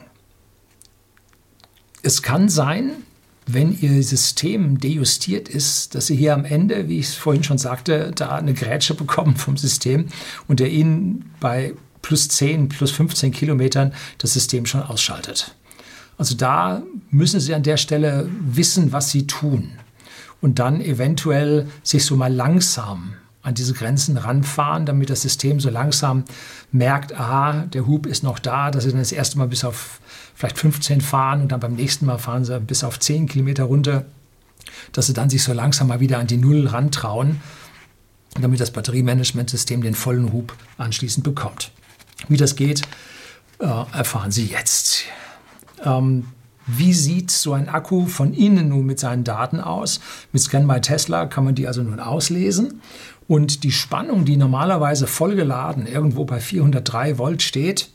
Es 2.03 2.23
kann 2.23 2.49
sein, 2.49 2.93
wenn 3.47 3.79
Ihr 3.81 4.03
System 4.03 4.79
dejustiert 4.79 5.49
ist, 5.49 5.95
dass 5.95 6.07
Sie 6.07 6.17
hier 6.17 6.35
am 6.35 6.45
Ende, 6.45 6.89
wie 6.89 6.99
ich 6.99 7.07
es 7.07 7.15
vorhin 7.15 7.45
schon 7.45 7.59
sagte, 7.59 8.13
da 8.15 8.31
eine 8.37 8.55
Grätsche 8.55 8.95
bekommen 8.95 9.37
vom 9.37 9.57
System 9.57 10.07
und 10.49 10.61
der 10.61 10.71
Ihnen 10.71 11.31
bei 11.41 11.75
plus 12.03 12.29
10, 12.29 12.69
plus 12.69 12.91
15 12.91 13.33
Kilometern 13.33 13.93
das 14.19 14.33
System 14.33 14.67
schon 14.67 14.83
ausschaltet. 14.83 15.55
Also 16.19 16.37
da 16.37 16.83
müssen 17.11 17.41
Sie 17.41 17.55
an 17.55 17.63
der 17.63 17.77
Stelle 17.77 18.29
wissen, 18.41 18.93
was 18.93 19.11
Sie 19.11 19.27
tun 19.27 19.71
und 20.41 20.59
dann 20.59 20.81
eventuell 20.81 21.69
sich 21.83 22.05
so 22.05 22.17
mal 22.17 22.33
langsam 22.33 23.15
an 23.43 23.55
diese 23.55 23.73
Grenzen 23.73 24.17
ranfahren, 24.17 24.87
damit 24.87 25.11
das 25.11 25.23
System 25.23 25.59
so 25.59 25.69
langsam 25.69 26.25
merkt, 26.71 27.13
aha, 27.19 27.65
der 27.73 27.87
Hub 27.87 28.07
ist 28.07 28.23
noch 28.23 28.39
da, 28.39 28.71
dass 28.71 28.85
Sie 28.85 28.91
dann 28.91 29.01
das 29.01 29.13
erste 29.13 29.39
Mal 29.39 29.49
bis 29.49 29.65
auf 29.65 30.01
vielleicht 30.35 30.59
15 30.59 31.01
fahren 31.01 31.43
und 31.43 31.53
dann 31.53 31.61
beim 31.61 31.75
nächsten 31.75 32.07
Mal 32.07 32.19
fahren 32.19 32.45
Sie 32.45 32.61
bis 32.61 32.85
auf 32.85 33.01
10 33.01 33.27
Kilometer 33.29 33.65
runter, 33.65 34.05
dass 34.93 35.07
Sie 35.07 35.13
dann 35.13 35.29
sich 35.29 35.43
so 35.43 35.53
langsam 35.53 35.89
mal 35.89 36.01
wieder 36.01 36.19
an 36.19 36.29
die 36.29 36.37
Null 36.37 36.69
rantrauen, 36.69 37.41
damit 38.41 38.61
das 38.61 38.71
Batteriemanagementsystem 38.71 39.83
den 39.83 39.95
vollen 39.95 40.33
Hub 40.33 40.57
anschließend 40.79 41.25
bekommt. 41.25 41.73
Wie 42.29 42.37
das 42.37 42.55
geht, 42.55 42.83
äh, 43.59 43.67
erfahren 43.67 44.31
Sie 44.31 44.47
jetzt. 44.47 45.05
Ähm, 45.85 46.25
wie 46.67 46.93
sieht 46.93 47.31
so 47.31 47.55
ein 47.55 47.69
Akku 47.69 48.07
von 48.07 48.33
innen 48.33 48.69
nun 48.69 48.87
mit 48.87 49.01
seinen 49.01 49.25
Daten 49.25 49.61
aus? 49.61 50.01
Mit 50.33 50.43
Scan 50.43 50.65
My 50.65 50.81
Tesla 50.81 51.27
kann 51.27 51.45
man 51.45 51.55
die 51.55 51.67
also 51.67 51.83
nun 51.83 51.99
auslesen. 51.99 52.81
Und 53.27 53.65
die 53.65 53.73
Spannung, 53.73 54.25
die 54.25 54.37
normalerweise 54.37 55.07
vollgeladen 55.07 55.87
irgendwo 55.87 56.25
bei 56.25 56.41
403 56.41 57.19
Volt 57.19 57.43
steht 57.43 57.91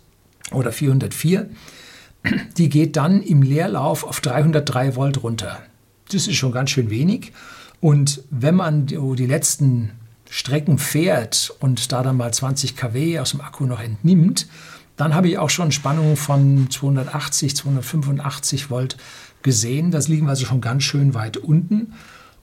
oder 0.52 0.72
404, 0.72 1.50
die 2.58 2.70
geht 2.70 2.98
dann 2.98 3.22
im 3.22 3.42
Leerlauf 3.42 4.04
auf 4.04 4.20
303 4.20 4.96
Volt 4.96 5.24
runter. 5.24 5.60
Das 6.12 6.28
ist 6.28 6.36
schon 6.36 6.52
ganz 6.52 6.72
schön 6.72 6.90
wenig. 6.90 7.32
Und 7.80 8.24
wenn 8.32 8.56
man 8.56 8.88
die 8.88 9.26
letzten 9.26 9.92
Strecken 10.30 10.78
fährt 10.78 11.54
und 11.60 11.92
da 11.92 12.04
dann 12.04 12.18
mal 12.18 12.34
20 12.34 12.76
kW 12.76 13.20
aus 13.20 13.32
dem 13.32 13.42
Akku 13.42 13.66
noch 13.66 13.82
entnimmt, 13.82 14.48
dann 14.98 15.14
habe 15.14 15.30
ich 15.30 15.38
auch 15.38 15.50
schon 15.50 15.72
Spannungen 15.72 16.18
von 16.18 16.70
280, 16.70 17.56
285 17.56 18.70
Volt 18.70 18.98
gesehen. 19.44 19.92
Das 19.92 20.08
liegen 20.08 20.26
wir 20.26 20.32
also 20.32 20.46
schon 20.46 20.60
ganz 20.60 20.84
schön 20.84 21.14
weit 21.14 21.38
unten. 21.38 21.94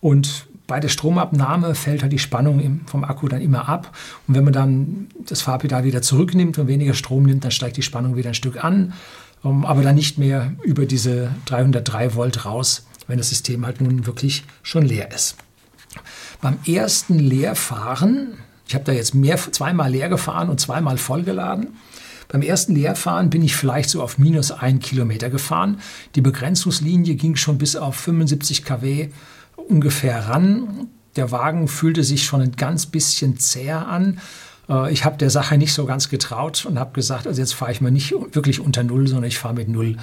Und 0.00 0.46
bei 0.66 0.80
der 0.80 0.88
Stromabnahme 0.88 1.74
fällt 1.74 2.02
halt 2.02 2.12
die 2.12 2.18
Spannung 2.18 2.80
vom 2.86 3.04
Akku 3.04 3.28
dann 3.28 3.42
immer 3.42 3.68
ab. 3.68 3.94
Und 4.26 4.34
wenn 4.34 4.44
man 4.44 4.52
dann 4.52 5.08
das 5.26 5.42
Fahrpedal 5.42 5.84
wieder 5.84 6.00
zurücknimmt 6.00 6.58
und 6.58 6.68
weniger 6.68 6.94
Strom 6.94 7.24
nimmt, 7.24 7.44
dann 7.44 7.50
steigt 7.50 7.76
die 7.76 7.82
Spannung 7.82 8.16
wieder 8.16 8.30
ein 8.30 8.34
Stück 8.34 8.62
an, 8.62 8.94
ähm, 9.44 9.66
aber 9.66 9.82
dann 9.82 9.96
nicht 9.96 10.16
mehr 10.16 10.52
über 10.62 10.86
diese 10.86 11.34
303 11.46 12.14
Volt 12.14 12.44
raus, 12.44 12.86
wenn 13.08 13.18
das 13.18 13.28
System 13.28 13.66
halt 13.66 13.80
nun 13.80 14.06
wirklich 14.06 14.44
schon 14.62 14.84
leer 14.84 15.12
ist. 15.12 15.36
Beim 16.40 16.58
ersten 16.66 17.18
Leerfahren, 17.18 18.34
ich 18.66 18.74
habe 18.74 18.84
da 18.84 18.92
jetzt 18.92 19.14
mehr, 19.14 19.36
zweimal 19.36 19.90
leer 19.90 20.08
gefahren 20.08 20.48
und 20.48 20.60
zweimal 20.60 20.96
vollgeladen, 20.96 21.74
beim 22.28 22.42
ersten 22.42 22.74
Leerfahren 22.74 23.30
bin 23.30 23.42
ich 23.42 23.56
vielleicht 23.56 23.90
so 23.90 24.02
auf 24.02 24.18
minus 24.18 24.50
ein 24.50 24.80
Kilometer 24.80 25.30
gefahren. 25.30 25.80
Die 26.14 26.20
Begrenzungslinie 26.20 27.14
ging 27.14 27.36
schon 27.36 27.58
bis 27.58 27.76
auf 27.76 27.96
75 27.96 28.64
kW 28.64 29.08
ungefähr 29.56 30.28
ran. 30.28 30.88
Der 31.16 31.30
Wagen 31.30 31.68
fühlte 31.68 32.02
sich 32.02 32.24
schon 32.24 32.40
ein 32.40 32.52
ganz 32.52 32.86
bisschen 32.86 33.38
zäher 33.38 33.86
an. 33.86 34.18
Äh, 34.68 34.92
ich 34.92 35.04
habe 35.04 35.16
der 35.16 35.30
Sache 35.30 35.58
nicht 35.58 35.72
so 35.72 35.86
ganz 35.86 36.08
getraut 36.08 36.66
und 36.66 36.78
habe 36.78 36.92
gesagt, 36.92 37.26
also 37.26 37.40
jetzt 37.40 37.54
fahre 37.54 37.72
ich 37.72 37.80
mal 37.80 37.90
nicht 37.90 38.12
wirklich 38.34 38.60
unter 38.60 38.82
Null, 38.82 39.06
sondern 39.06 39.28
ich 39.28 39.38
fahre 39.38 39.54
mit 39.54 39.68
Null 39.68 39.96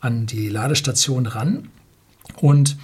an 0.00 0.26
die 0.26 0.48
Ladestation 0.48 1.26
ran. 1.26 1.68
Und 2.36 2.76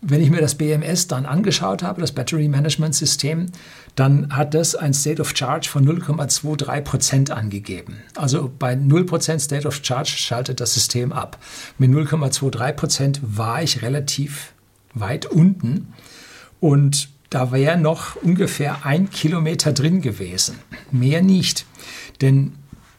wenn 0.00 0.20
ich 0.20 0.30
mir 0.30 0.40
das 0.40 0.56
BMS 0.56 1.06
dann 1.06 1.26
angeschaut 1.26 1.82
habe, 1.82 2.00
das 2.00 2.12
Battery 2.12 2.48
Management 2.48 2.94
System, 2.94 3.46
dann 3.94 4.34
hat 4.34 4.54
das 4.54 4.74
ein 4.74 4.94
State 4.94 5.20
of 5.20 5.36
Charge 5.36 5.68
von 5.68 5.86
0,23 5.86 6.80
Prozent 6.80 7.30
angegeben. 7.30 7.98
Also 8.16 8.50
bei 8.58 8.74
0 8.74 9.04
Prozent 9.04 9.42
State 9.42 9.66
of 9.68 9.80
Charge 9.82 10.10
schaltet 10.16 10.60
das 10.60 10.74
System 10.74 11.12
ab. 11.12 11.38
Mit 11.78 11.90
0,23 11.90 12.72
Prozent 12.72 13.20
war 13.22 13.62
ich 13.62 13.82
relativ 13.82 14.52
weit 14.94 15.26
unten 15.26 15.92
und 16.60 17.08
da 17.30 17.50
wäre 17.50 17.78
noch 17.78 18.16
ungefähr 18.16 18.84
ein 18.84 19.10
Kilometer 19.10 19.72
drin 19.72 20.02
gewesen. 20.02 20.58
Mehr 20.90 21.22
nicht, 21.22 21.64
denn 22.20 22.52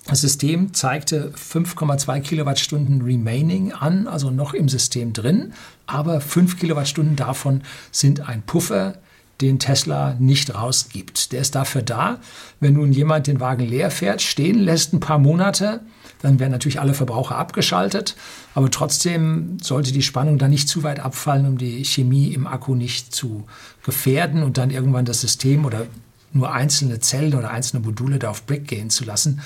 das 0.06 0.22
System 0.22 0.74
zeigte 0.74 1.32
5,2 1.32 2.20
Kilowattstunden 2.22 3.04
Remaining 3.04 3.72
an, 3.72 4.08
also 4.08 4.32
noch 4.32 4.54
im 4.54 4.68
System 4.68 5.14
drin, 5.14 5.54
aber 5.86 6.20
5 6.20 6.60
Kilowattstunden 6.60 7.16
davon 7.16 7.62
sind 7.92 8.28
ein 8.28 8.42
Puffer, 8.42 8.96
den 9.44 9.60
Tesla 9.60 10.16
nicht 10.20 10.56
rausgibt. 10.56 11.32
Der 11.32 11.42
ist 11.42 11.56
dafür 11.56 11.82
da, 11.82 12.20
wenn 12.60 12.74
nun 12.74 12.92
jemand 12.92 13.28
den 13.28 13.40
Wagen 13.40 13.66
leer 13.66 13.92
fährt, 13.92 14.22
stehen 14.22 14.60
lässt 14.60 14.94
ein 14.94 15.00
paar 15.00 15.20
Monate, 15.20 15.82
dann 16.22 16.40
werden 16.40 16.52
natürlich 16.52 16.80
alle 16.80 16.94
Verbraucher 16.94 17.36
abgeschaltet, 17.36 18.16
aber 18.56 18.72
trotzdem 18.72 19.58
sollte 19.62 19.92
die 19.92 20.02
Spannung 20.02 20.38
da 20.38 20.48
nicht 20.48 20.70
zu 20.70 20.84
weit 20.84 21.00
abfallen, 21.00 21.46
um 21.46 21.58
die 21.58 21.84
Chemie 21.84 22.34
im 22.34 22.48
Akku 22.48 22.76
nicht 22.76 23.14
zu 23.14 23.46
gefährden 23.84 24.42
und 24.42 24.58
dann 24.58 24.72
irgendwann 24.72 25.06
das 25.06 25.22
System 25.22 25.66
oder 25.66 25.86
nur 26.32 26.52
einzelne 26.52 27.00
Zellen 27.00 27.36
oder 27.36 27.52
einzelne 27.52 27.86
Module 27.86 28.20
da 28.20 28.30
auf 28.30 28.46
Brick 28.46 28.68
gehen 28.68 28.90
zu 28.90 29.04
lassen. 29.04 29.42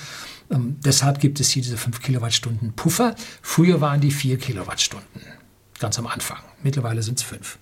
Ähm, 0.50 0.76
deshalb 0.84 1.20
gibt 1.20 1.40
es 1.40 1.50
hier 1.50 1.62
diese 1.62 1.76
5 1.76 2.00
Kilowattstunden 2.00 2.72
Puffer. 2.72 3.14
Früher 3.42 3.80
waren 3.80 4.00
die 4.00 4.10
4 4.10 4.38
Kilowattstunden, 4.38 5.22
ganz 5.78 5.98
am 5.98 6.06
Anfang. 6.06 6.38
Mittlerweile 6.62 7.02
sind 7.02 7.18
es 7.18 7.24
5. 7.24 7.58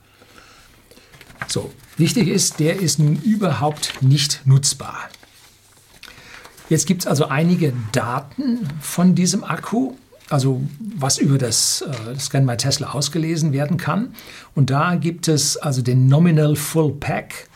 So, 1.48 1.72
wichtig 1.96 2.28
ist, 2.28 2.60
der 2.60 2.80
ist 2.80 2.98
nun 2.98 3.16
überhaupt 3.22 4.02
nicht 4.02 4.42
nutzbar. 4.44 5.08
Jetzt 6.68 6.86
gibt 6.86 7.02
es 7.02 7.06
also 7.06 7.26
einige 7.26 7.72
Daten 7.92 8.68
von 8.80 9.14
diesem 9.14 9.44
Akku, 9.44 9.94
also 10.28 10.62
was 10.80 11.18
über 11.18 11.38
das 11.38 11.82
äh, 11.82 12.18
Scan 12.18 12.44
My 12.44 12.56
Tesla 12.56 12.90
ausgelesen 12.90 13.52
werden 13.52 13.76
kann. 13.76 14.14
Und 14.54 14.70
da 14.70 14.96
gibt 14.96 15.28
es 15.28 15.56
also 15.56 15.82
den 15.82 16.08
Nominal 16.08 16.56
Full 16.56 16.94
Pack. 16.98 17.48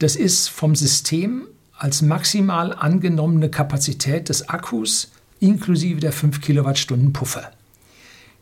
Das 0.00 0.16
ist 0.16 0.48
vom 0.48 0.74
System 0.74 1.46
als 1.78 2.02
maximal 2.02 2.74
angenommene 2.74 3.48
Kapazität 3.48 4.28
des 4.28 4.48
Akkus 4.48 5.12
inklusive 5.38 6.00
der 6.00 6.12
5 6.12 6.40
Kilowattstunden 6.40 7.12
Puffer. 7.12 7.52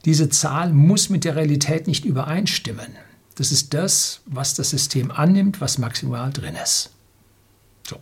Diese 0.05 0.29
Zahl 0.31 0.73
muss 0.73 1.11
mit 1.11 1.25
der 1.25 1.37
Realität 1.37 1.87
nicht 1.87 2.05
übereinstimmen. 2.05 2.89
Das 3.39 3.53
ist 3.53 3.73
das, 3.73 4.21
was 4.27 4.55
das 4.55 4.71
System 4.71 5.13
annimmt, 5.13 5.61
was 5.61 5.79
maximal 5.79 6.33
drin 6.33 6.57
ist. 6.57 6.91
So. 7.87 8.01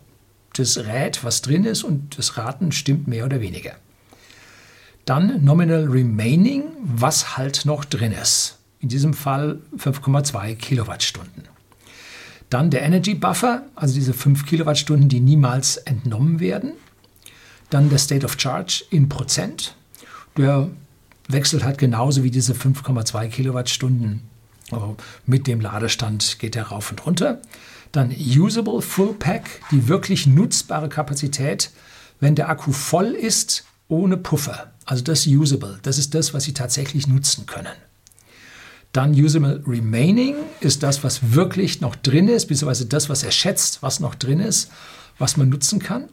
Das 0.53 0.77
rät, 0.79 1.23
was 1.23 1.43
drin 1.43 1.63
ist 1.63 1.83
und 1.83 2.17
das 2.17 2.37
Raten 2.37 2.71
stimmt 2.71 3.07
mehr 3.07 3.23
oder 3.23 3.39
weniger. 3.39 3.75
Dann 5.05 5.45
Nominal 5.45 5.83
Remaining, 5.83 6.63
was 6.81 7.37
halt 7.37 7.65
noch 7.65 7.85
drin 7.85 8.13
ist. 8.13 8.57
In 8.79 8.89
diesem 8.89 9.13
Fall 9.13 9.59
5,2 9.77 10.55
Kilowattstunden. 10.55 11.43
Dann 12.49 12.71
der 12.71 12.81
Energy 12.81 13.13
Buffer, 13.13 13.61
also 13.75 13.93
diese 13.93 14.13
5 14.13 14.43
Kilowattstunden, 14.47 15.07
die 15.07 15.19
niemals 15.19 15.77
entnommen 15.77 16.39
werden. 16.39 16.71
Dann 17.69 17.89
der 17.89 17.99
State 17.99 18.25
of 18.25 18.39
Charge 18.39 18.85
in 18.89 19.07
Prozent. 19.07 19.75
Der 20.35 20.71
wechselt 21.27 21.63
halt 21.63 21.77
genauso 21.77 22.23
wie 22.23 22.31
diese 22.31 22.53
5,2 22.53 23.27
Kilowattstunden. 23.27 24.23
Also 24.71 24.97
mit 25.25 25.47
dem 25.47 25.61
Ladestand 25.61 26.39
geht 26.39 26.55
er 26.55 26.67
rauf 26.67 26.91
und 26.91 27.05
runter. 27.05 27.41
Dann 27.91 28.11
Usable 28.11 28.81
Full 28.81 29.13
Pack, 29.13 29.61
die 29.71 29.87
wirklich 29.87 30.27
nutzbare 30.27 30.89
Kapazität, 30.89 31.71
wenn 32.19 32.35
der 32.35 32.49
Akku 32.49 32.71
voll 32.71 33.07
ist, 33.07 33.65
ohne 33.87 34.17
Puffer. 34.17 34.71
Also 34.85 35.03
das 35.03 35.25
Usable, 35.25 35.79
das 35.83 35.97
ist 35.97 36.13
das, 36.13 36.33
was 36.33 36.43
Sie 36.43 36.53
tatsächlich 36.53 37.07
nutzen 37.07 37.45
können. 37.45 37.73
Dann 38.93 39.13
Usable 39.13 39.63
Remaining 39.67 40.35
ist 40.59 40.83
das, 40.83 41.03
was 41.03 41.33
wirklich 41.33 41.81
noch 41.81 41.95
drin 41.95 42.27
ist, 42.27 42.47
beziehungsweise 42.47 42.87
das, 42.87 43.09
was 43.09 43.23
er 43.23 43.31
schätzt, 43.31 43.83
was 43.83 43.99
noch 43.99 44.15
drin 44.15 44.39
ist, 44.39 44.71
was 45.17 45.37
man 45.37 45.49
nutzen 45.49 45.79
kann. 45.79 46.09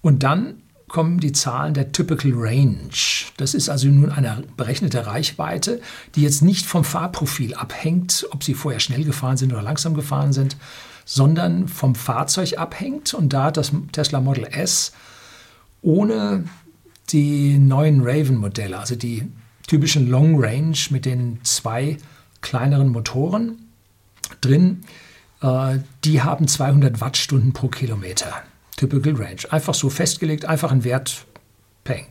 Und 0.00 0.22
dann 0.22 0.62
kommen 0.88 1.20
die 1.20 1.32
Zahlen 1.32 1.74
der 1.74 1.92
Typical 1.92 2.32
Range. 2.34 2.88
Das 3.36 3.54
ist 3.54 3.68
also 3.68 3.88
nun 3.88 4.10
eine 4.10 4.42
berechnete 4.56 5.06
Reichweite, 5.06 5.80
die 6.14 6.22
jetzt 6.22 6.42
nicht 6.42 6.66
vom 6.66 6.84
Fahrprofil 6.84 7.54
abhängt, 7.54 8.26
ob 8.30 8.42
Sie 8.42 8.54
vorher 8.54 8.80
schnell 8.80 9.04
gefahren 9.04 9.36
sind 9.36 9.52
oder 9.52 9.62
langsam 9.62 9.94
gefahren 9.94 10.32
sind, 10.32 10.56
sondern 11.04 11.68
vom 11.68 11.94
Fahrzeug 11.94 12.58
abhängt. 12.58 13.14
Und 13.14 13.32
da 13.32 13.44
hat 13.44 13.56
das 13.56 13.72
Tesla 13.92 14.20
Model 14.20 14.44
S 14.44 14.92
ohne 15.82 16.44
die 17.10 17.58
neuen 17.58 18.00
Raven-Modelle, 18.02 18.78
also 18.78 18.96
die 18.96 19.30
typischen 19.66 20.08
Long 20.08 20.42
Range 20.42 20.76
mit 20.90 21.04
den 21.04 21.40
zwei 21.44 21.98
kleineren 22.40 22.88
Motoren 22.88 23.68
drin. 24.40 24.82
Äh, 25.40 25.78
die 26.04 26.22
haben 26.22 26.48
200 26.48 27.00
Wattstunden 27.00 27.52
pro 27.52 27.68
Kilometer. 27.68 28.42
Typical 28.78 29.14
Range. 29.14 29.42
Einfach 29.50 29.74
so 29.74 29.90
festgelegt, 29.90 30.46
einfach 30.46 30.72
ein 30.72 30.84
Wert. 30.84 31.26
Peng. 31.84 32.06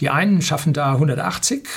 Die 0.00 0.10
einen 0.10 0.42
schaffen 0.42 0.72
da 0.72 0.92
180 0.92 1.68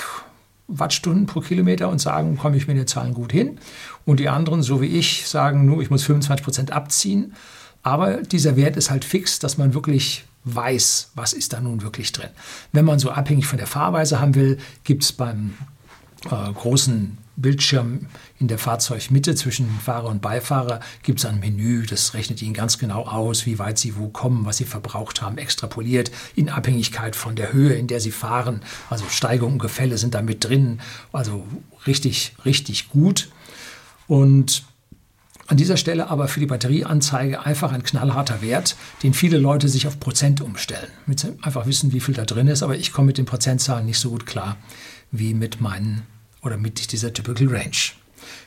Wattstunden 0.68 1.26
pro 1.26 1.40
Kilometer 1.40 1.88
und 1.88 2.00
sagen, 2.00 2.36
komme 2.36 2.56
ich 2.56 2.66
mit 2.66 2.76
den 2.76 2.86
Zahlen 2.86 3.14
gut 3.14 3.30
hin. 3.30 3.58
Und 4.04 4.20
die 4.20 4.28
anderen, 4.28 4.62
so 4.62 4.80
wie 4.80 4.86
ich, 4.86 5.28
sagen 5.28 5.64
nur, 5.64 5.80
ich 5.80 5.90
muss 5.90 6.02
25 6.02 6.44
Prozent 6.44 6.72
abziehen. 6.72 7.34
Aber 7.82 8.22
dieser 8.22 8.56
Wert 8.56 8.76
ist 8.76 8.90
halt 8.90 9.04
fix, 9.04 9.38
dass 9.38 9.58
man 9.58 9.74
wirklich 9.74 10.24
weiß, 10.44 11.12
was 11.14 11.32
ist 11.32 11.52
da 11.52 11.60
nun 11.60 11.82
wirklich 11.82 12.12
drin. 12.12 12.30
Wenn 12.72 12.84
man 12.84 12.98
so 12.98 13.10
abhängig 13.10 13.46
von 13.46 13.58
der 13.58 13.66
Fahrweise 13.66 14.20
haben 14.20 14.34
will, 14.34 14.58
gibt 14.82 15.04
es 15.04 15.12
beim 15.12 15.54
äh, 16.30 16.52
großen 16.52 17.18
Bildschirm 17.36 18.06
in 18.38 18.48
der 18.48 18.58
Fahrzeugmitte 18.58 19.34
zwischen 19.34 19.68
Fahrer 19.68 20.08
und 20.08 20.22
Beifahrer 20.22 20.80
gibt 21.02 21.18
es 21.18 21.26
ein 21.26 21.38
Menü, 21.38 21.84
das 21.84 22.14
rechnet 22.14 22.40
Ihnen 22.40 22.54
ganz 22.54 22.78
genau 22.78 23.06
aus, 23.06 23.44
wie 23.44 23.58
weit 23.58 23.78
Sie 23.78 23.96
wo 23.96 24.08
kommen, 24.08 24.46
was 24.46 24.56
Sie 24.56 24.64
verbraucht 24.64 25.20
haben, 25.20 25.36
extrapoliert 25.36 26.10
in 26.34 26.48
Abhängigkeit 26.48 27.14
von 27.14 27.36
der 27.36 27.52
Höhe, 27.52 27.74
in 27.74 27.88
der 27.88 28.00
Sie 28.00 28.10
fahren. 28.10 28.62
Also 28.88 29.04
Steigung 29.10 29.54
und 29.54 29.58
Gefälle 29.58 29.98
sind 29.98 30.14
da 30.14 30.22
mit 30.22 30.44
drin, 30.44 30.80
also 31.12 31.46
richtig, 31.86 32.34
richtig 32.44 32.88
gut. 32.88 33.28
Und 34.06 34.64
an 35.48 35.56
dieser 35.56 35.76
Stelle 35.76 36.10
aber 36.10 36.26
für 36.26 36.40
die 36.40 36.46
Batterieanzeige 36.46 37.44
einfach 37.44 37.70
ein 37.70 37.84
knallharter 37.84 38.42
Wert, 38.42 38.76
den 39.02 39.14
viele 39.14 39.38
Leute 39.38 39.68
sich 39.68 39.86
auf 39.86 40.00
Prozent 40.00 40.40
umstellen. 40.40 40.88
Mit 41.06 41.24
einfach 41.42 41.66
wissen, 41.66 41.92
wie 41.92 42.00
viel 42.00 42.14
da 42.14 42.24
drin 42.24 42.48
ist, 42.48 42.62
aber 42.62 42.76
ich 42.76 42.92
komme 42.92 43.08
mit 43.08 43.18
den 43.18 43.26
Prozentzahlen 43.26 43.86
nicht 43.86 44.00
so 44.00 44.10
gut 44.10 44.26
klar 44.26 44.56
wie 45.12 45.34
mit 45.34 45.60
meinen 45.60 46.02
oder 46.46 46.56
mit 46.56 46.92
dieser 46.92 47.12
Typical 47.12 47.48
Range. 47.48 47.76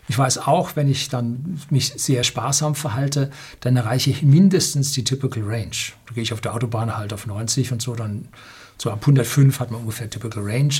Ich 0.07 0.17
weiß 0.17 0.39
auch, 0.39 0.75
wenn 0.75 0.89
ich 0.89 1.09
dann 1.09 1.61
mich 1.69 1.93
sehr 1.95 2.23
sparsam 2.23 2.73
verhalte, 2.73 3.29
dann 3.59 3.77
erreiche 3.77 4.09
ich 4.09 4.23
mindestens 4.23 4.91
die 4.93 5.03
Typical 5.03 5.43
Range. 5.43 5.75
Da 6.07 6.13
gehe 6.15 6.23
ich 6.23 6.33
auf 6.33 6.41
der 6.41 6.55
Autobahn 6.55 6.97
halt 6.97 7.13
auf 7.13 7.27
90 7.27 7.71
und 7.71 7.81
so, 7.81 7.93
dann 7.93 8.29
so 8.81 8.89
ab 8.89 8.99
105 9.01 9.59
hat 9.59 9.71
man 9.71 9.81
ungefähr 9.81 10.09
Typical 10.09 10.41
Range. 10.43 10.73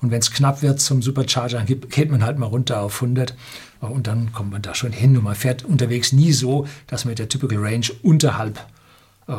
Und 0.00 0.10
wenn 0.10 0.20
es 0.20 0.30
knapp 0.30 0.62
wird 0.62 0.80
zum 0.80 1.02
Supercharger, 1.02 1.62
geht 1.62 2.10
man 2.10 2.22
halt 2.22 2.38
mal 2.38 2.46
runter 2.46 2.80
auf 2.80 3.02
100 3.02 3.34
und 3.80 4.06
dann 4.06 4.32
kommt 4.32 4.52
man 4.52 4.62
da 4.62 4.74
schon 4.74 4.92
hin. 4.92 5.16
Und 5.16 5.24
man 5.24 5.34
fährt 5.34 5.64
unterwegs 5.64 6.12
nie 6.12 6.32
so, 6.32 6.68
dass 6.86 7.04
man 7.04 7.12
mit 7.12 7.18
der 7.18 7.28
Typical 7.28 7.58
Range 7.58 7.86
unterhalb 8.02 8.64
äh, 9.26 9.34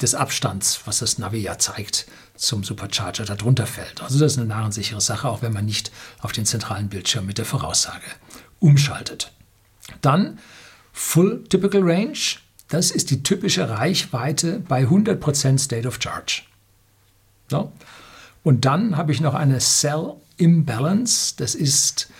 des 0.00 0.14
Abstands, 0.14 0.82
was 0.84 0.98
das 0.98 1.18
Navi 1.18 1.38
ja 1.38 1.58
zeigt, 1.58 2.06
zum 2.42 2.64
Supercharger 2.64 3.24
darunter 3.24 3.66
fällt. 3.66 4.02
Also 4.02 4.18
das 4.18 4.32
ist 4.32 4.38
eine 4.38 4.48
narrensichere 4.48 5.00
Sache, 5.00 5.28
auch 5.28 5.42
wenn 5.42 5.52
man 5.52 5.64
nicht 5.64 5.92
auf 6.20 6.32
den 6.32 6.44
zentralen 6.44 6.88
Bildschirm 6.88 7.24
mit 7.24 7.38
der 7.38 7.44
Voraussage 7.44 8.04
umschaltet. 8.58 9.32
Dann 10.00 10.40
Full 10.92 11.44
Typical 11.48 11.82
Range. 11.82 12.18
Das 12.68 12.90
ist 12.90 13.10
die 13.10 13.22
typische 13.22 13.68
Reichweite 13.68 14.58
bei 14.58 14.84
100% 14.84 15.58
State 15.58 15.86
of 15.86 15.98
Charge. 16.02 16.42
So. 17.48 17.70
Und 18.42 18.64
dann 18.64 18.96
habe 18.96 19.12
ich 19.12 19.20
noch 19.20 19.34
eine 19.34 19.58
Cell 19.58 20.14
Imbalance. 20.36 21.34
Das 21.36 21.54
ist, 21.54 22.10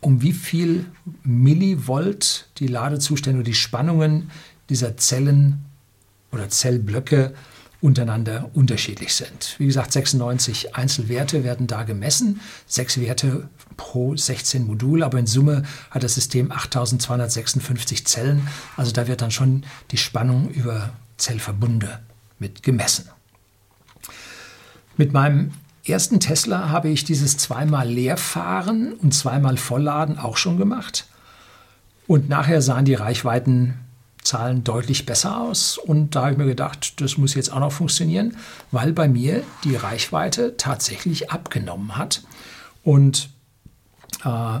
um 0.00 0.20
wie 0.20 0.32
viel 0.32 0.86
Millivolt 1.22 2.48
die 2.58 2.66
Ladezustände 2.66 3.38
oder 3.38 3.46
die 3.46 3.54
Spannungen 3.54 4.32
dieser 4.68 4.96
Zellen 4.96 5.64
oder 6.32 6.48
Zellblöcke 6.48 7.34
untereinander 7.84 8.48
unterschiedlich 8.54 9.14
sind. 9.14 9.56
Wie 9.58 9.66
gesagt, 9.66 9.92
96 9.92 10.74
Einzelwerte 10.74 11.44
werden 11.44 11.66
da 11.66 11.82
gemessen, 11.82 12.40
sechs 12.66 12.98
Werte 12.98 13.50
pro 13.76 14.16
16 14.16 14.66
Module, 14.66 15.04
aber 15.04 15.18
in 15.18 15.26
Summe 15.26 15.64
hat 15.90 16.02
das 16.02 16.14
System 16.14 16.50
8256 16.50 18.06
Zellen. 18.06 18.48
Also 18.78 18.90
da 18.92 19.06
wird 19.06 19.20
dann 19.20 19.30
schon 19.30 19.66
die 19.90 19.98
Spannung 19.98 20.48
über 20.48 20.94
Zellverbunde 21.18 22.00
mit 22.38 22.62
gemessen. 22.62 23.10
Mit 24.96 25.12
meinem 25.12 25.52
ersten 25.86 26.20
Tesla 26.20 26.70
habe 26.70 26.88
ich 26.88 27.04
dieses 27.04 27.36
zweimal 27.36 27.86
Leerfahren 27.86 28.94
und 28.94 29.12
zweimal 29.12 29.58
Vollladen 29.58 30.18
auch 30.18 30.38
schon 30.38 30.56
gemacht. 30.56 31.06
Und 32.06 32.30
nachher 32.30 32.62
sahen 32.62 32.86
die 32.86 32.94
Reichweiten 32.94 33.74
Zahlen 34.24 34.64
deutlich 34.64 35.06
besser 35.06 35.40
aus. 35.40 35.78
Und 35.78 36.14
da 36.16 36.22
habe 36.22 36.32
ich 36.32 36.38
mir 36.38 36.46
gedacht, 36.46 37.00
das 37.00 37.18
muss 37.18 37.34
jetzt 37.34 37.52
auch 37.52 37.60
noch 37.60 37.72
funktionieren, 37.72 38.36
weil 38.70 38.92
bei 38.92 39.06
mir 39.06 39.42
die 39.62 39.76
Reichweite 39.76 40.56
tatsächlich 40.56 41.30
abgenommen 41.30 41.96
hat. 41.96 42.22
Und 42.82 43.30
äh, 44.24 44.58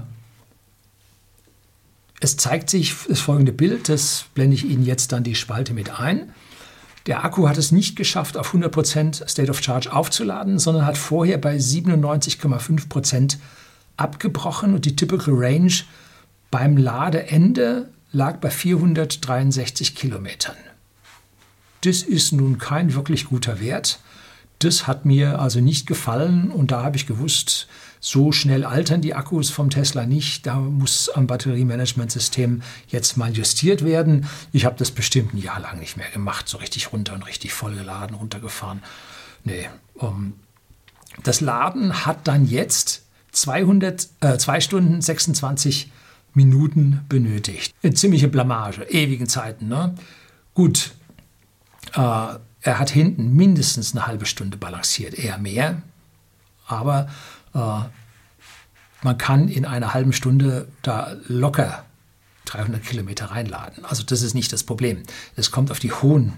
es 2.20 2.36
zeigt 2.36 2.70
sich 2.70 2.94
das 3.08 3.20
folgende 3.20 3.52
Bild, 3.52 3.88
das 3.88 4.26
blende 4.34 4.54
ich 4.54 4.64
Ihnen 4.64 4.84
jetzt 4.84 5.12
dann 5.12 5.24
die 5.24 5.34
Spalte 5.34 5.74
mit 5.74 5.98
ein. 5.98 6.32
Der 7.06 7.24
Akku 7.24 7.48
hat 7.48 7.58
es 7.58 7.70
nicht 7.70 7.96
geschafft, 7.96 8.38
auf 8.38 8.54
100% 8.54 9.28
State 9.28 9.50
of 9.50 9.62
Charge 9.62 9.92
aufzuladen, 9.92 10.58
sondern 10.58 10.86
hat 10.86 10.96
vorher 10.96 11.36
bei 11.36 11.56
97,5% 11.56 13.36
abgebrochen 13.96 14.74
und 14.74 14.86
die 14.86 14.96
Typical 14.96 15.34
Range 15.34 15.72
beim 16.50 16.76
Ladeende 16.76 17.90
lag 18.14 18.38
bei 18.38 18.50
463 18.50 19.94
Kilometern. 19.94 20.56
Das 21.82 22.02
ist 22.02 22.32
nun 22.32 22.58
kein 22.58 22.94
wirklich 22.94 23.26
guter 23.26 23.60
Wert. 23.60 23.98
Das 24.60 24.86
hat 24.86 25.04
mir 25.04 25.40
also 25.40 25.60
nicht 25.60 25.86
gefallen 25.86 26.50
und 26.50 26.70
da 26.70 26.82
habe 26.82 26.96
ich 26.96 27.06
gewusst, 27.06 27.66
so 28.00 28.32
schnell 28.32 28.64
altern 28.64 29.00
die 29.00 29.14
Akkus 29.14 29.50
vom 29.50 29.68
Tesla 29.68 30.06
nicht. 30.06 30.46
Da 30.46 30.56
muss 30.56 31.08
am 31.08 31.26
Batteriemanagementsystem 31.26 32.62
jetzt 32.88 33.16
mal 33.16 33.36
justiert 33.36 33.84
werden. 33.84 34.26
Ich 34.52 34.64
habe 34.64 34.76
das 34.78 34.90
bestimmt 34.90 35.34
ein 35.34 35.38
Jahr 35.38 35.60
lang 35.60 35.78
nicht 35.78 35.96
mehr 35.96 36.08
gemacht, 36.10 36.48
so 36.48 36.58
richtig 36.58 36.92
runter 36.92 37.14
und 37.14 37.26
richtig 37.26 37.52
vollgeladen, 37.52 38.16
runtergefahren. 38.16 38.82
Nee, 39.42 39.68
um, 39.94 40.34
das 41.22 41.40
Laden 41.40 42.06
hat 42.06 42.26
dann 42.28 42.46
jetzt 42.46 43.02
200, 43.32 44.08
äh, 44.20 44.38
2 44.38 44.60
Stunden 44.60 45.02
26 45.02 45.86
Minuten 45.86 46.03
benötigt. 46.34 47.74
Eine 47.82 47.94
ziemliche 47.94 48.28
Blamage, 48.28 48.82
ewigen 48.84 49.28
Zeiten. 49.28 49.68
Ne? 49.68 49.94
Gut, 50.52 50.92
äh, 51.94 51.98
er 51.98 52.78
hat 52.78 52.90
hinten 52.90 53.34
mindestens 53.34 53.92
eine 53.92 54.06
halbe 54.06 54.26
Stunde 54.26 54.56
balanciert, 54.56 55.14
eher 55.14 55.38
mehr. 55.38 55.82
Aber 56.66 57.08
äh, 57.54 57.80
man 59.02 59.18
kann 59.18 59.48
in 59.48 59.66
einer 59.66 59.92
halben 59.92 60.12
Stunde 60.12 60.68
da 60.82 61.14
locker 61.26 61.84
300 62.46 62.82
Kilometer 62.82 63.26
reinladen. 63.26 63.84
Also 63.84 64.02
das 64.02 64.22
ist 64.22 64.34
nicht 64.34 64.52
das 64.52 64.64
Problem. 64.64 65.02
Es 65.36 65.50
kommt 65.50 65.70
auf 65.70 65.78
die 65.78 65.92
hohen 65.92 66.32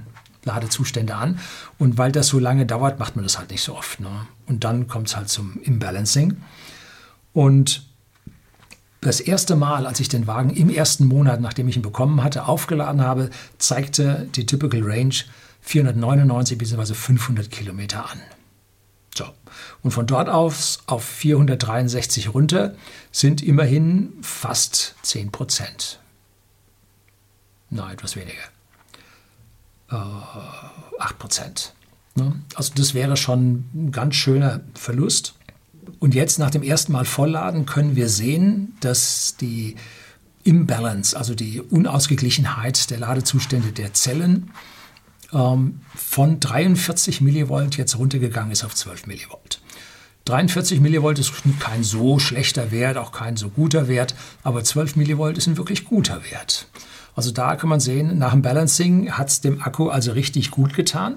Ladezustände 0.44 1.14
an. 1.14 1.38
Und 1.78 1.98
weil 1.98 2.12
das 2.12 2.28
so 2.28 2.38
lange 2.38 2.66
dauert, 2.66 2.98
macht 2.98 3.16
man 3.16 3.24
das 3.24 3.38
halt 3.38 3.50
nicht 3.50 3.62
so 3.62 3.76
oft. 3.76 4.00
Ne? 4.00 4.26
Und 4.46 4.64
dann 4.64 4.88
kommt 4.88 5.08
es 5.08 5.16
halt 5.16 5.28
zum 5.28 5.60
Imbalancing. 5.62 6.40
Und 7.32 7.86
das 9.00 9.20
erste 9.20 9.56
Mal, 9.56 9.86
als 9.86 10.00
ich 10.00 10.08
den 10.08 10.26
Wagen 10.26 10.50
im 10.50 10.70
ersten 10.70 11.06
Monat, 11.06 11.40
nachdem 11.40 11.68
ich 11.68 11.76
ihn 11.76 11.82
bekommen 11.82 12.22
hatte, 12.22 12.46
aufgeladen 12.46 13.02
habe, 13.02 13.30
zeigte 13.58 14.28
die 14.34 14.46
Typical 14.46 14.82
Range 14.82 15.14
499 15.60 16.58
bzw. 16.58 16.94
500 16.94 17.50
Kilometer 17.50 18.10
an. 18.10 18.20
So. 19.14 19.26
Und 19.82 19.90
von 19.92 20.06
dort 20.06 20.28
aus 20.28 20.80
auf 20.86 21.04
463 21.04 22.34
runter 22.34 22.74
sind 23.12 23.42
immerhin 23.42 24.12
fast 24.22 24.94
10 25.02 25.32
Prozent. 25.32 26.00
Nein, 27.70 27.94
etwas 27.94 28.16
weniger. 28.16 28.34
Äh, 29.90 31.00
8 31.00 31.18
Prozent. 31.18 31.74
Ne? 32.14 32.42
Also 32.54 32.72
das 32.74 32.94
wäre 32.94 33.16
schon 33.16 33.64
ein 33.74 33.92
ganz 33.92 34.16
schöner 34.16 34.60
Verlust. 34.74 35.34
Und 35.98 36.14
jetzt 36.14 36.38
nach 36.38 36.50
dem 36.50 36.62
ersten 36.62 36.92
Mal 36.92 37.04
vollladen 37.04 37.66
können 37.66 37.96
wir 37.96 38.08
sehen, 38.08 38.76
dass 38.80 39.36
die 39.40 39.76
Imbalance, 40.44 41.16
also 41.16 41.34
die 41.34 41.60
Unausgeglichenheit 41.60 42.90
der 42.90 42.98
Ladezustände 42.98 43.72
der 43.72 43.94
Zellen, 43.94 44.50
ähm, 45.32 45.80
von 45.94 46.40
43 46.40 47.20
Millivolt 47.20 47.76
jetzt 47.76 47.98
runtergegangen 47.98 48.52
ist 48.52 48.64
auf 48.64 48.74
12 48.74 49.06
Millivolt. 49.06 49.60
43 50.26 50.80
Millivolt 50.80 51.18
ist 51.18 51.32
kein 51.60 51.84
so 51.84 52.18
schlechter 52.18 52.70
Wert, 52.72 52.96
auch 52.96 53.12
kein 53.12 53.36
so 53.36 53.48
guter 53.48 53.86
Wert, 53.86 54.14
aber 54.42 54.64
12 54.64 54.96
Millivolt 54.96 55.38
ist 55.38 55.46
ein 55.46 55.56
wirklich 55.56 55.84
guter 55.84 56.22
Wert. 56.30 56.66
Also 57.14 57.30
da 57.30 57.56
kann 57.56 57.70
man 57.70 57.80
sehen, 57.80 58.18
nach 58.18 58.32
dem 58.32 58.42
Balancing 58.42 59.12
hat 59.12 59.28
es 59.28 59.40
dem 59.40 59.62
Akku 59.62 59.88
also 59.88 60.12
richtig 60.12 60.50
gut 60.50 60.74
getan. 60.74 61.16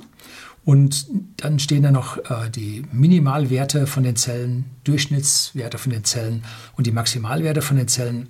Und 0.66 1.08
dann 1.38 1.60
stehen 1.60 1.84
da 1.84 1.92
noch 1.92 2.18
äh, 2.18 2.50
die 2.50 2.84
Minimalwerte 2.92 3.88
von 3.88 4.04
den 4.04 4.16
Zellen, 4.16 4.66
Durchschnittswerte 4.84 5.78
von 5.78 5.92
den 5.92 6.04
Zellen 6.04 6.44
und 6.76 6.86
die 6.86 6.92
Maximalwerte 6.92 7.62
von 7.62 7.78
den 7.78 7.88
Zellen. 7.88 8.28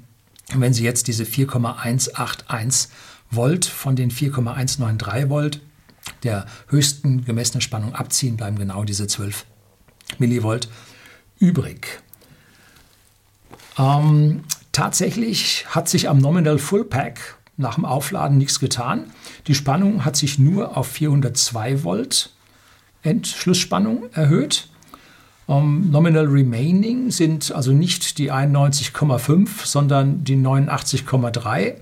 Und 0.54 0.62
wenn 0.62 0.74
Sie 0.74 0.84
jetzt 0.84 1.08
diese 1.08 1.26
4,181 1.26 2.92
Volt 3.32 3.66
von 3.66 3.96
den 3.96 4.12
4,193 4.12 5.30
Volt 5.30 5.62
der 6.24 6.46
höchsten 6.68 7.26
gemessenen 7.26 7.62
Spannung 7.62 7.94
abziehen, 7.94 8.38
bleiben 8.38 8.58
genau 8.58 8.84
diese 8.84 9.08
12 9.08 9.46
Millivolt 10.18 10.70
übrig. 11.40 12.02
Ähm, 13.78 14.44
tatsächlich 14.72 15.66
hat 15.70 15.88
sich 15.88 16.10
am 16.10 16.18
Nominal 16.18 16.58
Full 16.58 16.86
Pack 16.86 17.38
nach 17.60 17.76
dem 17.76 17.86
Aufladen 17.86 18.38
nichts 18.38 18.60
getan. 18.60 19.06
Die 19.48 19.56
Spannung 19.56 20.06
hat 20.06 20.16
sich 20.16 20.40
nur 20.40 20.78
auf 20.78 20.88
402 20.88 21.84
Volt 21.84 22.32
Endschlussspannung 23.04 24.12
erhöht. 24.14 24.68
Um, 25.46 25.90
Nominal 25.90 26.28
Remaining 26.28 27.12
sind 27.12 27.52
also 27.52 27.72
nicht 27.72 28.18
die 28.18 28.32
91,5, 28.32 29.66
sondern 29.66 30.24
die 30.24 30.36
89,3. 30.36 31.76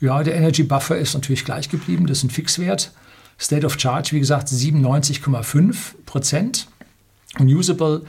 Ja, 0.00 0.22
der 0.22 0.34
Energy 0.34 0.64
Buffer 0.64 0.98
ist 0.98 1.14
natürlich 1.14 1.44
gleich 1.44 1.70
geblieben, 1.70 2.06
das 2.06 2.18
ist 2.18 2.24
ein 2.24 2.30
Fixwert. 2.30 2.92
State 3.40 3.64
of 3.64 3.80
Charge, 3.80 4.12
wie 4.12 4.20
gesagt, 4.20 4.48
97,5 4.48 5.76
Prozent. 6.04 6.68
Und 7.38 7.48
Usable 7.48 8.02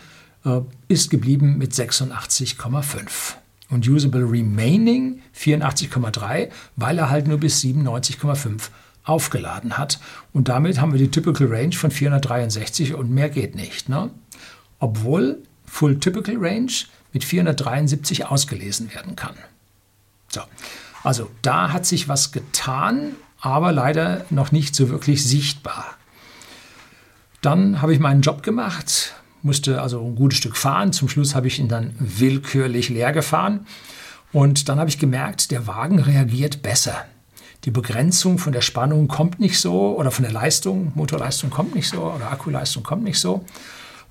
äh, 0.44 0.60
ist 0.88 1.10
geblieben 1.10 1.58
mit 1.58 1.72
86,5. 1.72 3.36
Und 3.70 3.88
Usable 3.88 4.30
Remaining 4.30 5.22
84,3, 5.36 6.50
weil 6.76 7.00
er 7.00 7.10
halt 7.10 7.28
nur 7.28 7.40
bis 7.40 7.62
97,5 7.62 8.70
aufgeladen 9.04 9.78
hat. 9.78 10.00
Und 10.34 10.50
damit 10.50 10.80
haben 10.80 10.92
wir 10.92 11.00
die 11.00 11.12
Typical 11.12 11.48
Range 11.48 11.74
von 11.74 11.92
463 11.92 12.94
und 12.94 13.10
mehr 13.10 13.30
geht 13.30 13.56
nicht. 13.56 13.90
Ne? 13.90 14.12
Obwohl 14.80 15.40
Full 15.66 16.00
Typical 16.00 16.38
Range 16.38 16.72
mit 17.14 17.24
473 17.24 18.26
ausgelesen 18.26 18.94
werden 18.94 19.16
kann. 19.16 19.36
So. 20.30 20.42
Also 21.04 21.30
da 21.42 21.72
hat 21.72 21.86
sich 21.86 22.08
was 22.08 22.32
getan, 22.32 23.14
aber 23.40 23.72
leider 23.72 24.26
noch 24.32 24.52
nicht 24.52 24.76
so 24.76 24.90
wirklich 24.90 25.24
sichtbar. 25.24 25.96
Dann 27.42 27.82
habe 27.82 27.94
ich 27.94 28.00
meinen 28.00 28.22
Job 28.22 28.42
gemacht, 28.42 29.14
musste 29.46 29.82
also 29.82 30.04
ein 30.04 30.16
gutes 30.16 30.40
Stück 30.40 30.58
fahren. 30.58 30.92
Zum 30.92 31.08
Schluss 31.08 31.36
habe 31.36 31.48
ich 31.48 31.60
ihn 31.60 31.70
dann 31.70 31.96
willkürlich 32.00 32.90
leer 32.90 33.14
gefahren. 33.14 33.66
Und 34.34 34.68
dann 34.68 34.80
habe 34.80 34.90
ich 34.90 35.00
gemerkt, 35.00 35.52
der 35.52 35.68
Wagen 35.68 36.00
reagiert 36.00 36.62
besser. 36.62 37.06
Die 37.64 37.72
Begrenzung 37.72 38.38
von 38.38 38.54
der 38.54 38.62
Spannung 38.62 39.08
kommt 39.08 39.40
nicht 39.40 39.60
so 39.60 39.98
oder 39.98 40.12
von 40.12 40.24
der 40.24 40.34
Leistung, 40.34 40.92
Motorleistung 40.96 41.50
kommt 41.50 41.74
nicht 41.74 41.88
so 41.88 42.02
oder 42.02 42.32
Akkuleistung 42.32 42.84
kommt 42.84 43.04
nicht 43.04 43.20
so. 43.20 43.46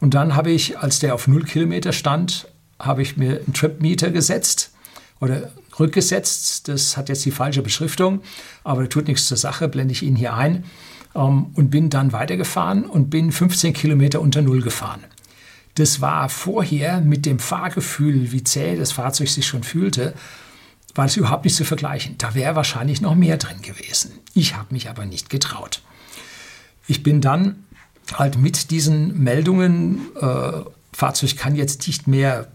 Und 0.01 0.15
dann 0.15 0.35
habe 0.35 0.51
ich, 0.51 0.79
als 0.79 0.99
der 1.01 1.15
auf 1.15 1.29
0 1.29 1.45
Kilometer 1.45 1.93
stand, 1.93 2.49
habe 2.79 3.03
ich 3.03 3.17
mir 3.17 3.41
einen 3.45 3.53
Trip-Meter 3.53 4.11
gesetzt 4.11 4.73
oder 5.21 5.51
rückgesetzt. 5.79 6.69
Das 6.69 6.97
hat 6.97 7.09
jetzt 7.09 7.25
die 7.25 7.31
falsche 7.31 7.63
Beschriftung, 7.63 8.21
aber 8.65 8.89
tut 8.89 9.09
nichts 9.09 9.27
zur 9.27 9.37
Sache, 9.37 9.69
blende 9.69 9.93
ich 9.93 10.03
Ihnen 10.03 10.17
hier 10.17 10.35
ein. 10.35 10.65
Ähm, 11.15 11.47
und 11.55 11.71
bin 11.71 11.91
dann 11.91 12.13
weitergefahren 12.13 12.85
und 12.87 13.11
bin 13.11 13.31
15 13.31 13.73
Kilometer 13.73 14.21
unter 14.21 14.43
Null 14.43 14.63
gefahren. 14.63 15.05
Das 15.75 16.01
war 16.01 16.29
vorher 16.29 17.01
mit 17.01 17.27
dem 17.27 17.39
Fahrgefühl, 17.39 18.33
wie 18.33 18.45
zäh 18.45 18.77
das 18.77 18.93
Fahrzeug 18.93 19.29
sich 19.29 19.47
schon 19.47 19.65
fühlte, 19.65 20.15
war 20.95 21.07
das 21.07 21.17
überhaupt 21.17 21.45
nicht 21.45 21.57
zu 21.57 21.65
vergleichen. 21.65 22.17
Da 22.19 22.35
wäre 22.35 22.55
wahrscheinlich 22.55 23.01
noch 23.01 23.17
mehr 23.17 23.37
drin 23.37 23.63
gewesen. 23.63 24.13
Ich 24.35 24.57
habe 24.57 24.73
mich 24.73 24.89
aber 24.89 25.05
nicht 25.05 25.31
getraut. 25.31 25.83
Ich 26.87 27.03
bin 27.03 27.21
dann 27.21 27.65
halt 28.13 28.39
mit 28.39 28.71
diesen 28.71 29.23
Meldungen, 29.23 30.07
äh, 30.21 30.53
Fahrzeug 30.93 31.37
kann 31.37 31.57
jetzt 31.57 31.87
nicht 31.87 32.07
mehr 32.07 32.47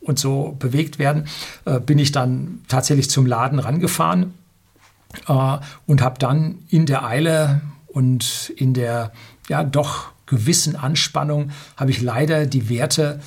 und 0.00 0.18
so 0.18 0.56
bewegt 0.58 0.98
werden, 0.98 1.26
äh, 1.64 1.80
bin 1.80 1.98
ich 1.98 2.12
dann 2.12 2.62
tatsächlich 2.68 3.10
zum 3.10 3.26
Laden 3.26 3.58
rangefahren 3.58 4.34
äh, 5.28 5.58
und 5.86 6.00
habe 6.00 6.18
dann 6.18 6.58
in 6.68 6.86
der 6.86 7.04
Eile 7.04 7.60
und 7.88 8.52
in 8.56 8.72
der 8.72 9.12
ja 9.48 9.64
doch 9.64 10.11
gewissen 10.32 10.76
Anspannung 10.76 11.50
habe 11.76 11.90
ich 11.90 12.00
leider 12.00 12.46
die 12.46 12.70
Werte 12.70 13.20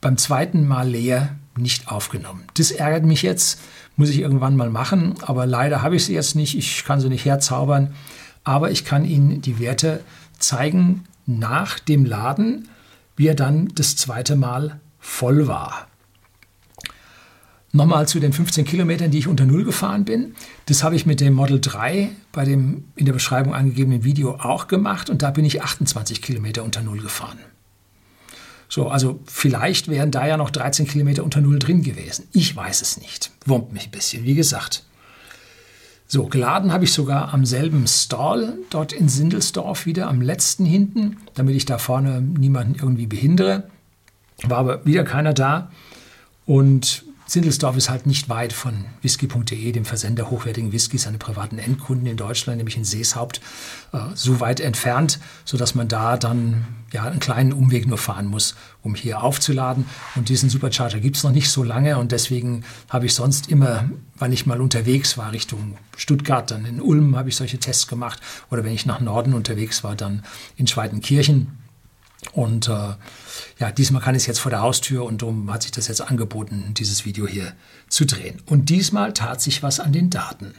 beim 0.00 0.16
zweiten 0.16 0.68
Mal 0.68 0.88
leer 0.88 1.34
nicht 1.56 1.88
aufgenommen. 1.88 2.44
Das 2.54 2.70
ärgert 2.70 3.04
mich 3.04 3.22
jetzt, 3.22 3.60
muss 3.96 4.08
ich 4.08 4.20
irgendwann 4.20 4.54
mal 4.54 4.70
machen, 4.70 5.14
aber 5.22 5.46
leider 5.46 5.82
habe 5.82 5.96
ich 5.96 6.04
sie 6.04 6.14
jetzt 6.14 6.36
nicht, 6.36 6.56
ich 6.56 6.84
kann 6.84 7.00
sie 7.00 7.08
nicht 7.08 7.24
herzaubern, 7.24 7.92
aber 8.44 8.70
ich 8.70 8.84
kann 8.84 9.04
Ihnen 9.04 9.42
die 9.42 9.58
Werte 9.58 10.04
zeigen 10.38 11.04
nach 11.26 11.80
dem 11.80 12.04
Laden, 12.04 12.68
wie 13.16 13.26
er 13.26 13.34
dann 13.34 13.68
das 13.74 13.96
zweite 13.96 14.36
Mal 14.36 14.78
voll 15.00 15.48
war. 15.48 15.88
Nochmal 17.72 18.06
zu 18.06 18.20
den 18.20 18.32
15 18.32 18.64
Kilometern, 18.64 19.10
die 19.10 19.18
ich 19.18 19.26
unter 19.26 19.44
Null 19.44 19.64
gefahren 19.64 20.04
bin. 20.04 20.36
Das 20.68 20.84
habe 20.84 20.94
ich 20.96 21.06
mit 21.06 21.22
dem 21.22 21.32
Model 21.32 21.62
3 21.62 22.10
bei 22.30 22.44
dem 22.44 22.84
in 22.94 23.06
der 23.06 23.14
Beschreibung 23.14 23.54
angegebenen 23.54 24.04
Video 24.04 24.34
auch 24.34 24.68
gemacht 24.68 25.08
und 25.08 25.22
da 25.22 25.30
bin 25.30 25.46
ich 25.46 25.62
28 25.62 26.20
Kilometer 26.20 26.62
unter 26.62 26.82
Null 26.82 27.00
gefahren. 27.00 27.38
So, 28.68 28.88
also 28.88 29.18
vielleicht 29.24 29.88
wären 29.88 30.10
da 30.10 30.26
ja 30.26 30.36
noch 30.36 30.50
13 30.50 30.86
Kilometer 30.86 31.24
unter 31.24 31.40
Null 31.40 31.58
drin 31.58 31.82
gewesen. 31.82 32.28
Ich 32.32 32.54
weiß 32.54 32.82
es 32.82 33.00
nicht. 33.00 33.30
Wurmt 33.46 33.72
mich 33.72 33.86
ein 33.86 33.92
bisschen, 33.92 34.24
wie 34.24 34.34
gesagt. 34.34 34.84
So, 36.06 36.26
geladen 36.26 36.70
habe 36.70 36.84
ich 36.84 36.92
sogar 36.92 37.32
am 37.32 37.46
selben 37.46 37.86
Stall, 37.86 38.58
dort 38.68 38.92
in 38.92 39.08
Sindelsdorf 39.08 39.86
wieder, 39.86 40.06
am 40.06 40.20
letzten 40.20 40.66
hinten, 40.66 41.16
damit 41.32 41.56
ich 41.56 41.64
da 41.64 41.78
vorne 41.78 42.20
niemanden 42.20 42.74
irgendwie 42.74 43.06
behindere. 43.06 43.70
War 44.42 44.58
aber 44.58 44.84
wieder 44.84 45.04
keiner 45.04 45.32
da. 45.32 45.70
Und 46.44 47.04
Sindelsdorf 47.28 47.76
ist 47.76 47.90
halt 47.90 48.06
nicht 48.06 48.30
weit 48.30 48.54
von 48.54 48.86
whisky.de, 49.02 49.72
dem 49.72 49.84
Versender 49.84 50.30
hochwertigen 50.30 50.72
Whiskys 50.72 51.06
an 51.06 51.18
privaten 51.18 51.58
Endkunden 51.58 52.06
in 52.06 52.16
Deutschland, 52.16 52.56
nämlich 52.56 52.78
in 52.78 52.84
Seeshaupt, 52.84 53.42
äh, 53.92 53.98
so 54.14 54.40
weit 54.40 54.60
entfernt, 54.60 55.20
sodass 55.44 55.74
man 55.74 55.88
da 55.88 56.16
dann 56.16 56.66
ja, 56.90 57.04
einen 57.04 57.20
kleinen 57.20 57.52
Umweg 57.52 57.86
nur 57.86 57.98
fahren 57.98 58.26
muss, 58.26 58.54
um 58.82 58.94
hier 58.94 59.22
aufzuladen. 59.22 59.84
Und 60.14 60.30
diesen 60.30 60.48
Supercharger 60.48 61.00
gibt 61.00 61.18
es 61.18 61.22
noch 61.22 61.32
nicht 61.32 61.50
so 61.50 61.62
lange 61.62 61.98
und 61.98 62.12
deswegen 62.12 62.64
habe 62.88 63.04
ich 63.04 63.14
sonst 63.14 63.48
immer, 63.48 63.90
wenn 64.18 64.32
ich 64.32 64.46
mal 64.46 64.62
unterwegs 64.62 65.18
war, 65.18 65.32
Richtung 65.32 65.76
Stuttgart, 65.98 66.50
dann 66.50 66.64
in 66.64 66.80
Ulm 66.80 67.14
habe 67.14 67.28
ich 67.28 67.36
solche 67.36 67.58
Tests 67.58 67.88
gemacht 67.88 68.20
oder 68.50 68.64
wenn 68.64 68.72
ich 68.72 68.86
nach 68.86 69.00
Norden 69.00 69.34
unterwegs 69.34 69.84
war, 69.84 69.96
dann 69.96 70.22
in 70.56 70.66
Schweitenkirchen 70.66 71.58
und 72.32 72.68
äh, 72.68 72.94
ja, 73.58 73.72
diesmal 73.72 74.00
kann 74.00 74.14
ich 74.14 74.22
es 74.22 74.26
jetzt 74.26 74.38
vor 74.38 74.50
der 74.50 74.60
Haustür 74.60 75.04
und 75.04 75.22
darum 75.22 75.52
hat 75.52 75.62
sich 75.62 75.72
das 75.72 75.88
jetzt 75.88 76.00
angeboten, 76.00 76.74
dieses 76.76 77.04
Video 77.04 77.26
hier 77.26 77.52
zu 77.88 78.06
drehen. 78.06 78.40
Und 78.46 78.70
diesmal 78.70 79.12
tat 79.12 79.40
sich 79.40 79.62
was 79.62 79.80
an 79.80 79.92
den 79.92 80.10
Daten. 80.10 80.54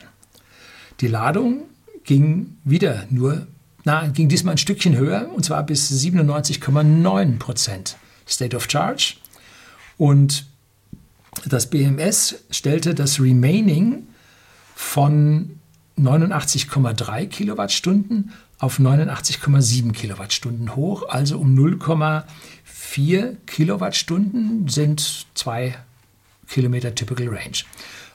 Die 0.99 1.07
Ladung 1.07 1.61
ging 2.03 2.57
wieder 2.65 3.05
nur, 3.09 3.47
na, 3.85 4.07
ging 4.07 4.27
diesmal 4.27 4.55
ein 4.55 4.57
Stückchen 4.57 4.97
höher 4.97 5.31
und 5.33 5.45
zwar 5.45 5.63
bis 5.63 5.89
97,9 5.91 7.39
Prozent 7.39 7.95
State 8.27 8.55
of 8.55 8.69
Charge. 8.69 9.15
Und 9.97 10.45
das 11.45 11.69
BMS 11.69 12.35
stellte 12.51 12.95
das 12.95 13.21
Remaining 13.21 14.07
von 14.75 15.59
89,3 15.97 17.27
Kilowattstunden 17.27 18.33
auf 18.59 18.77
89,7 18.79 19.93
Kilowattstunden 19.93 20.75
hoch, 20.75 21.07
also 21.07 21.39
um 21.39 21.55
0,4 21.55 22.23
Kilowattstunden 23.45 24.67
sind 24.67 25.27
zwei 25.33 25.75
Kilometer 26.47 26.95
Typical 26.95 27.27
Range. 27.27 27.63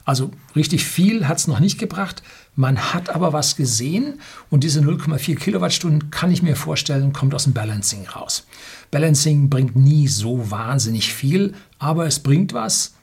Also 0.03 0.29
richtig 0.55 0.85
viel 0.85 1.27
hat 1.27 1.39
es 1.39 1.47
noch 1.47 1.59
nicht 1.59 1.79
gebracht. 1.79 2.21
Man 2.55 2.93
hat 2.93 3.09
aber 3.09 3.33
was 3.33 3.55
gesehen 3.55 4.19
und 4.49 4.63
diese 4.63 4.81
0,4 4.81 5.35
Kilowattstunden 5.35 6.11
kann 6.11 6.31
ich 6.31 6.43
mir 6.43 6.55
vorstellen, 6.55 7.11
kommt 7.11 7.33
aus 7.33 7.45
dem 7.45 7.53
Balancing 7.53 8.07
raus. 8.07 8.45
Balancing 8.91 9.49
bringt 9.49 9.75
nie 9.75 10.07
so 10.07 10.51
wahnsinnig 10.51 11.11
viel, 11.13 11.55
aber 11.79 12.05
es 12.05 12.19
bringt 12.19 12.53
was. 12.53 12.93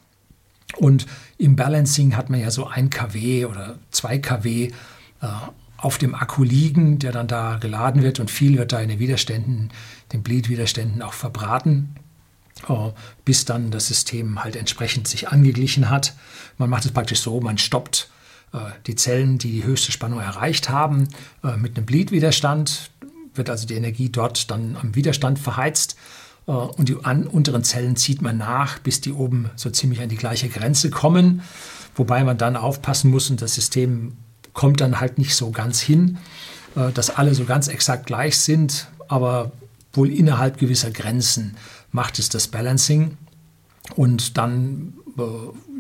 Und 0.77 1.07
im 1.39 1.57
Balancing 1.57 2.17
hat 2.17 2.31
man 2.31 2.41
ja 2.41 2.51
so 2.51 2.67
1 2.67 2.91
kW 2.91 3.47
oder 3.47 3.79
2 3.91 4.19
kW 4.19 4.71
äh, 5.21 5.27
auf 5.83 5.99
dem 5.99 6.15
Akku 6.15 6.45
liegen, 6.45 7.01
der 7.01 7.11
dann 7.11 7.27
da 7.27 7.57
geladen 7.57 8.03
wird 8.03 8.21
und 8.21 8.31
viel 8.31 8.57
wird 8.57 8.73
da 8.73 8.81
in 8.81 8.89
den 8.89 9.01
Widerständen, 9.01 9.71
den 10.13 10.23
Bleed-Widerständen 10.23 11.03
auch 11.03 11.13
verbraten, 11.13 11.97
äh, 12.69 12.91
bis 13.25 13.45
dann 13.45 13.73
das 13.73 13.89
System 13.89 14.45
halt 14.45 14.55
entsprechend 14.55 15.09
sich 15.09 15.29
angeglichen 15.29 15.91
hat. 15.91 16.15
Man 16.57 16.71
macht 16.71 16.85
es 16.85 16.93
praktisch 16.93 17.21
so, 17.21 17.41
man 17.41 17.59
stoppt 17.59 18.09
äh, 18.53 18.59
die 18.87 18.95
Zellen, 18.95 19.39
die 19.39 19.51
die 19.51 19.65
höchste 19.65 19.91
Spannung 19.91 20.21
erreicht 20.21 20.69
haben, 20.69 21.09
äh, 21.43 21.57
mit 21.57 21.77
einem 21.77 21.85
Bleed-Widerstand, 21.85 22.93
wird 23.35 23.51
also 23.51 23.67
die 23.67 23.75
Energie 23.75 24.09
dort 24.09 24.53
dann 24.53 24.77
am 24.81 24.95
Widerstand 24.95 25.39
verheizt. 25.39 25.97
Und 26.45 26.89
die 26.89 26.95
unteren 26.95 27.63
Zellen 27.63 27.95
zieht 27.95 28.21
man 28.21 28.37
nach, 28.37 28.81
bis 28.81 29.01
die 29.01 29.13
oben 29.13 29.49
so 29.55 29.71
ziemlich 29.71 30.01
an 30.03 30.09
die 30.09 30.17
gleiche 30.17 30.49
Grenze 30.49 30.91
kommen, 30.91 31.43
wobei 31.95 32.25
man 32.25 32.37
dann 32.37 32.57
aufpassen 32.57 33.13
muss 33.13 33.31
und 33.31 33.41
das 33.41 33.55
System 33.55 34.17
kommt 34.53 34.81
dann 34.81 35.01
halt 35.01 35.19
nicht 35.19 35.35
so 35.35 35.51
ganz 35.51 35.81
hin, 35.81 36.19
äh, 36.77 36.93
dass 36.93 37.11
alle 37.11 37.35
so 37.35 37.45
ganz 37.45 37.69
exakt 37.69 38.07
gleich 38.07 38.39
sind, 38.39 38.89
aber 39.09 39.53
wohl 39.93 40.11
innerhalb 40.11 40.59
gewisser 40.59 40.91
Grenzen 40.91 41.57
macht 41.91 42.19
es 42.19 42.29
das 42.29 42.49
Balancing 42.49 43.17
und 43.97 44.39
dann 44.39 44.95
äh, 45.19 45.23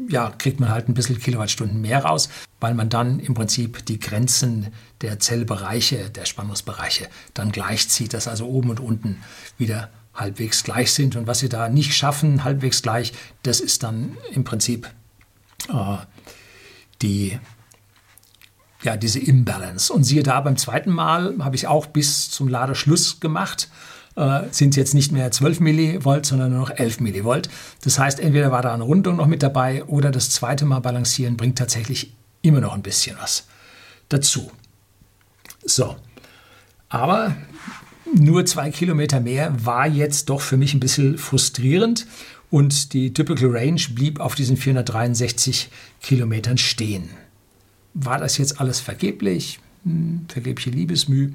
ja, 0.08 0.30
kriegt 0.36 0.60
man 0.60 0.70
halt 0.70 0.88
ein 0.88 0.94
bisschen 0.94 1.18
Kilowattstunden 1.18 1.80
mehr 1.80 2.04
raus, 2.04 2.28
weil 2.60 2.74
man 2.74 2.88
dann 2.88 3.20
im 3.20 3.34
Prinzip 3.34 3.84
die 3.86 3.98
Grenzen 3.98 4.68
der 5.00 5.18
Zellbereiche, 5.18 6.10
der 6.10 6.24
Spannungsbereiche 6.24 7.08
dann 7.34 7.52
gleichzieht, 7.52 8.14
dass 8.14 8.28
also 8.28 8.46
oben 8.46 8.70
und 8.70 8.80
unten 8.80 9.22
wieder 9.58 9.90
halbwegs 10.14 10.62
gleich 10.64 10.92
sind. 10.92 11.16
Und 11.16 11.26
was 11.26 11.38
sie 11.38 11.48
da 11.48 11.68
nicht 11.68 11.94
schaffen, 11.94 12.44
halbwegs 12.44 12.82
gleich, 12.82 13.12
das 13.42 13.60
ist 13.60 13.82
dann 13.82 14.16
im 14.32 14.44
Prinzip 14.44 14.90
äh, 15.68 15.96
die, 17.00 17.38
ja, 18.82 18.96
diese 18.96 19.18
Imbalance. 19.18 19.92
Und 19.92 20.04
siehe 20.04 20.22
da, 20.22 20.40
beim 20.40 20.56
zweiten 20.56 20.90
Mal 20.90 21.34
habe 21.40 21.56
ich 21.56 21.66
auch 21.66 21.86
bis 21.86 22.30
zum 22.30 22.48
Ladeschluss 22.48 23.20
gemacht. 23.20 23.68
Äh, 24.14 24.42
sind 24.50 24.76
jetzt 24.76 24.94
nicht 24.94 25.12
mehr 25.12 25.30
12 25.30 25.60
Millivolt, 25.60 26.26
sondern 26.26 26.50
nur 26.50 26.60
noch 26.60 26.70
11 26.70 27.00
Millivolt. 27.00 27.48
Das 27.82 27.98
heißt, 27.98 28.20
entweder 28.20 28.50
war 28.50 28.62
da 28.62 28.74
eine 28.74 28.82
Rundung 28.82 29.16
noch 29.16 29.26
mit 29.26 29.42
dabei 29.42 29.84
oder 29.84 30.10
das 30.10 30.30
zweite 30.30 30.66
Mal 30.66 30.80
balancieren 30.80 31.36
bringt 31.36 31.56
tatsächlich 31.56 32.14
immer 32.42 32.60
noch 32.60 32.74
ein 32.74 32.82
bisschen 32.82 33.16
was 33.20 33.46
dazu. 34.08 34.50
So, 35.64 35.96
aber 36.88 37.36
nur 38.14 38.44
zwei 38.44 38.70
Kilometer 38.70 39.20
mehr 39.20 39.54
war 39.64 39.86
jetzt 39.86 40.28
doch 40.28 40.42
für 40.42 40.58
mich 40.58 40.74
ein 40.74 40.80
bisschen 40.80 41.16
frustrierend 41.16 42.06
und 42.50 42.92
die 42.92 43.14
Typical 43.14 43.48
Range 43.50 43.80
blieb 43.94 44.20
auf 44.20 44.34
diesen 44.34 44.58
463 44.58 45.70
Kilometern 46.02 46.58
stehen. 46.58 47.08
War 47.94 48.18
das 48.18 48.38
jetzt 48.38 48.60
alles 48.60 48.80
vergeblich? 48.80 49.60
Hm, 49.84 50.26
vergebliche 50.28 50.70
Liebesmüh? 50.70 51.32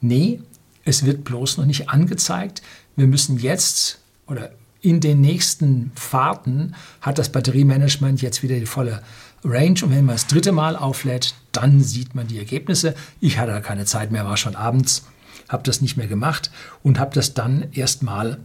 Nee, 0.00 0.40
es 0.84 1.04
wird 1.04 1.24
bloß 1.24 1.58
noch 1.58 1.66
nicht 1.66 1.88
angezeigt. 1.88 2.62
Wir 2.96 3.06
müssen 3.06 3.38
jetzt 3.38 4.00
oder 4.26 4.50
in 4.82 5.00
den 5.00 5.20
nächsten 5.20 5.92
Fahrten 5.94 6.74
hat 7.00 7.18
das 7.18 7.30
Batteriemanagement 7.30 8.22
jetzt 8.22 8.42
wieder 8.42 8.58
die 8.58 8.66
volle 8.66 9.02
Range 9.44 9.78
und 9.82 9.90
wenn 9.90 10.04
man 10.04 10.14
das 10.14 10.26
dritte 10.26 10.52
Mal 10.52 10.76
auflädt, 10.76 11.34
dann 11.52 11.80
sieht 11.80 12.14
man 12.14 12.26
die 12.26 12.38
Ergebnisse. 12.38 12.94
Ich 13.20 13.38
hatte 13.38 13.60
keine 13.60 13.84
Zeit 13.84 14.10
mehr, 14.10 14.24
war 14.24 14.36
schon 14.36 14.56
abends, 14.56 15.06
habe 15.48 15.62
das 15.64 15.80
nicht 15.80 15.96
mehr 15.96 16.06
gemacht 16.06 16.50
und 16.82 16.98
habe 16.98 17.14
das 17.14 17.34
dann 17.34 17.66
erstmal 17.72 18.38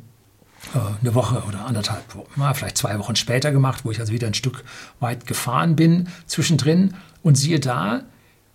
äh, 0.73 0.79
eine 1.01 1.13
Woche 1.13 1.43
oder 1.47 1.65
anderthalb, 1.65 2.03
vielleicht 2.53 2.77
zwei 2.77 2.97
Wochen 2.99 3.15
später 3.15 3.51
gemacht, 3.51 3.81
wo 3.83 3.91
ich 3.91 3.99
also 3.99 4.13
wieder 4.13 4.27
ein 4.27 4.33
Stück 4.33 4.63
weit 4.99 5.27
gefahren 5.27 5.75
bin 5.75 6.07
zwischendrin 6.27 6.93
und 7.25 7.35
siehe 7.35 7.59
da, 7.59 8.03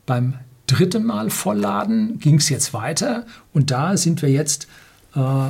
beim 0.06 0.34
dritten 0.68 1.04
Mal 1.04 1.30
vollladen 1.30 2.20
ging 2.20 2.36
es 2.36 2.48
jetzt 2.48 2.72
weiter 2.72 3.26
und 3.52 3.72
da 3.72 3.96
sind 3.96 4.22
wir 4.22 4.30
jetzt 4.30 4.68
äh, 5.16 5.48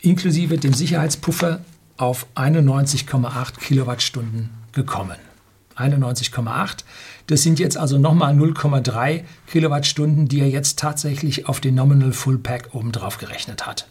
inklusive 0.00 0.58
dem 0.58 0.74
Sicherheitspuffer 0.74 1.60
auf 1.96 2.26
91,8 2.34 3.58
Kilowattstunden 3.58 4.50
gekommen. 4.72 5.16
91,8. 5.78 6.84
Das 7.26 7.42
sind 7.42 7.58
jetzt 7.58 7.78
also 7.78 7.96
nochmal 7.98 8.34
0,3 8.34 9.24
Kilowattstunden, 9.46 10.28
die 10.28 10.40
er 10.40 10.50
jetzt 10.50 10.78
tatsächlich 10.78 11.48
auf 11.48 11.60
den 11.60 11.74
Nominal 11.74 12.12
Full 12.12 12.38
Pack 12.38 12.74
obendrauf 12.74 13.16
gerechnet 13.16 13.66
hat. 13.66 13.88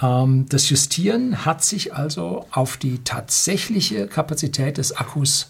Ähm, 0.00 0.46
das 0.48 0.70
Justieren 0.70 1.44
hat 1.44 1.64
sich 1.64 1.92
also 1.92 2.46
auf 2.52 2.76
die 2.76 3.02
tatsächliche 3.02 4.06
Kapazität 4.06 4.78
des 4.78 4.96
Akkus 4.96 5.48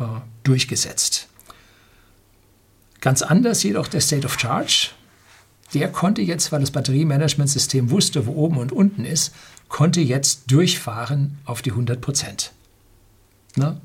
äh, 0.00 0.04
durchgesetzt. 0.42 1.28
Ganz 3.00 3.22
anders 3.22 3.62
jedoch 3.62 3.88
der 3.88 4.00
State 4.00 4.26
of 4.26 4.38
Charge. 4.38 4.90
Der 5.72 5.90
konnte 5.90 6.20
jetzt, 6.20 6.50
weil 6.50 6.60
das 6.60 6.72
Batteriemanagementsystem 6.72 7.90
wusste, 7.90 8.26
wo 8.26 8.32
oben 8.32 8.58
und 8.58 8.72
unten 8.72 9.04
ist, 9.04 9.32
konnte 9.68 10.00
jetzt 10.00 10.50
durchfahren 10.50 11.38
auf 11.44 11.62
die 11.62 11.70
100 11.70 12.00
Prozent. 12.00 12.52
Ne? 13.56 13.80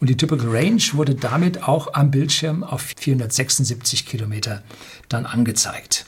Und 0.00 0.08
die 0.08 0.16
Typical 0.16 0.48
Range 0.48 0.82
wurde 0.94 1.14
damit 1.14 1.62
auch 1.62 1.94
am 1.94 2.10
Bildschirm 2.10 2.64
auf 2.64 2.92
476 2.96 4.04
Kilometer 4.04 4.62
dann 5.08 5.26
angezeigt. 5.26 6.06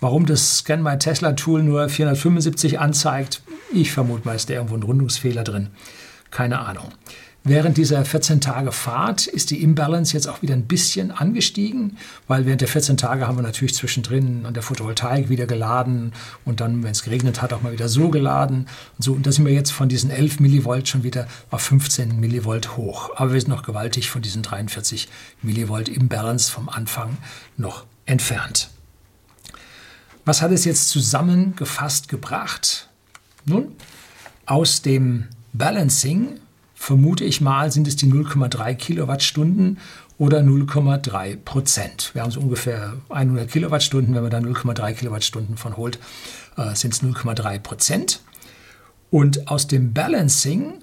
Warum 0.00 0.24
das 0.26 0.58
Scan 0.58 0.82
My 0.82 0.98
Tesla 0.98 1.32
Tool 1.34 1.62
nur 1.62 1.88
475 1.88 2.80
anzeigt, 2.80 3.42
ich 3.72 3.92
vermute 3.92 4.26
mal, 4.26 4.34
ist 4.34 4.48
da 4.48 4.54
irgendwo 4.54 4.76
ein 4.76 4.82
Rundungsfehler 4.82 5.44
drin. 5.44 5.68
Keine 6.30 6.60
Ahnung. 6.60 6.88
Während 7.46 7.76
dieser 7.76 8.02
14 8.06 8.40
Tage 8.40 8.72
Fahrt 8.72 9.26
ist 9.26 9.50
die 9.50 9.62
Imbalance 9.62 10.14
jetzt 10.14 10.26
auch 10.26 10.40
wieder 10.40 10.54
ein 10.54 10.64
bisschen 10.64 11.10
angestiegen, 11.10 11.98
weil 12.26 12.46
während 12.46 12.62
der 12.62 12.68
14 12.68 12.96
Tage 12.96 13.28
haben 13.28 13.36
wir 13.36 13.42
natürlich 13.42 13.74
zwischendrin 13.74 14.46
an 14.46 14.54
der 14.54 14.62
Photovoltaik 14.62 15.28
wieder 15.28 15.46
geladen 15.46 16.14
und 16.46 16.60
dann, 16.60 16.82
wenn 16.82 16.92
es 16.92 17.02
geregnet 17.02 17.42
hat, 17.42 17.52
auch 17.52 17.60
mal 17.60 17.72
wieder 17.72 17.90
so 17.90 18.08
geladen. 18.08 18.66
Und, 18.96 19.04
so. 19.04 19.12
und 19.12 19.26
da 19.26 19.32
sind 19.32 19.44
wir 19.44 19.52
jetzt 19.52 19.72
von 19.72 19.90
diesen 19.90 20.10
11 20.10 20.40
Millivolt 20.40 20.88
schon 20.88 21.02
wieder 21.02 21.28
auf 21.50 21.60
15 21.60 22.18
Millivolt 22.18 22.78
hoch. 22.78 23.10
Aber 23.16 23.34
wir 23.34 23.40
sind 23.40 23.50
noch 23.50 23.62
gewaltig 23.62 24.08
von 24.08 24.22
diesen 24.22 24.40
43 24.42 25.08
Millivolt 25.42 25.90
Imbalance 25.90 26.50
vom 26.50 26.70
Anfang 26.70 27.18
noch 27.58 27.84
entfernt. 28.06 28.70
Was 30.24 30.40
hat 30.40 30.50
es 30.50 30.64
jetzt 30.64 30.88
zusammengefasst 30.88 32.08
gebracht? 32.08 32.88
Nun, 33.44 33.72
aus 34.46 34.80
dem 34.80 35.28
Balancing 35.52 36.40
vermute 36.84 37.24
ich 37.24 37.40
mal, 37.40 37.72
sind 37.72 37.88
es 37.88 37.96
die 37.96 38.06
0,3 38.06 38.74
Kilowattstunden 38.74 39.78
oder 40.18 40.40
0,3 40.40 41.36
Prozent. 41.36 42.10
Wir 42.12 42.22
haben 42.22 42.30
so 42.30 42.40
ungefähr 42.40 42.92
100 43.08 43.50
Kilowattstunden. 43.50 44.14
Wenn 44.14 44.22
man 44.22 44.30
da 44.30 44.38
0,3 44.38 44.92
Kilowattstunden 44.92 45.56
von 45.56 45.78
holt, 45.78 45.98
äh, 46.58 46.74
sind 46.74 46.92
es 46.92 47.02
0,3 47.02 47.58
Prozent. 47.58 48.20
Und 49.10 49.48
aus 49.48 49.66
dem 49.66 49.94
Balancing 49.94 50.74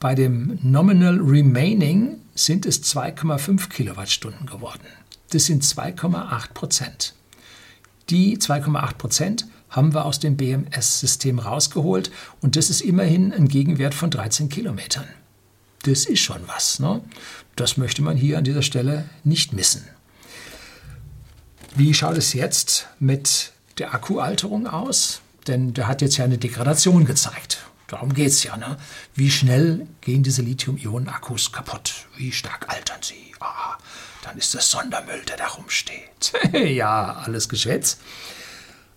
bei 0.00 0.14
dem 0.14 0.58
Nominal 0.62 1.20
Remaining 1.20 2.16
sind 2.34 2.64
es 2.64 2.82
2,5 2.82 3.68
Kilowattstunden 3.68 4.46
geworden. 4.46 4.88
Das 5.32 5.44
sind 5.44 5.64
2,8 5.64 6.54
Prozent. 6.54 7.14
Die 8.08 8.38
2,8 8.38 8.94
Prozent 8.94 9.46
haben 9.68 9.92
wir 9.92 10.06
aus 10.06 10.18
dem 10.18 10.38
BMS-System 10.38 11.38
rausgeholt 11.38 12.10
und 12.40 12.56
das 12.56 12.70
ist 12.70 12.80
immerhin 12.80 13.34
ein 13.34 13.48
Gegenwert 13.48 13.94
von 13.94 14.10
13 14.10 14.48
Kilometern 14.48 15.04
das 15.82 16.04
ist 16.06 16.20
schon 16.20 16.46
was. 16.46 16.78
Ne? 16.78 17.02
Das 17.56 17.76
möchte 17.76 18.02
man 18.02 18.16
hier 18.16 18.38
an 18.38 18.44
dieser 18.44 18.62
Stelle 18.62 19.08
nicht 19.24 19.52
missen. 19.52 19.86
Wie 21.74 21.94
schaut 21.94 22.16
es 22.16 22.32
jetzt 22.32 22.88
mit 22.98 23.52
der 23.78 23.94
Akkualterung 23.94 24.66
aus? 24.66 25.20
Denn 25.46 25.74
der 25.74 25.88
hat 25.88 26.02
jetzt 26.02 26.16
ja 26.18 26.24
eine 26.24 26.38
Degradation 26.38 27.04
gezeigt. 27.04 27.64
Darum 27.88 28.14
geht 28.14 28.28
es 28.28 28.42
ja. 28.44 28.56
Ne? 28.56 28.76
Wie 29.14 29.30
schnell 29.30 29.86
gehen 30.00 30.22
diese 30.22 30.42
Lithium-Ionen-Akkus 30.42 31.52
kaputt? 31.52 32.06
Wie 32.16 32.32
stark 32.32 32.68
altern 32.68 33.00
sie? 33.02 33.34
Ah, 33.40 33.76
dann 34.22 34.38
ist 34.38 34.54
das 34.54 34.70
Sondermüll, 34.70 35.22
der 35.28 35.36
da 35.36 35.48
rumsteht. 35.48 36.32
ja, 36.52 37.14
alles 37.24 37.48
Geschwätz. 37.48 37.98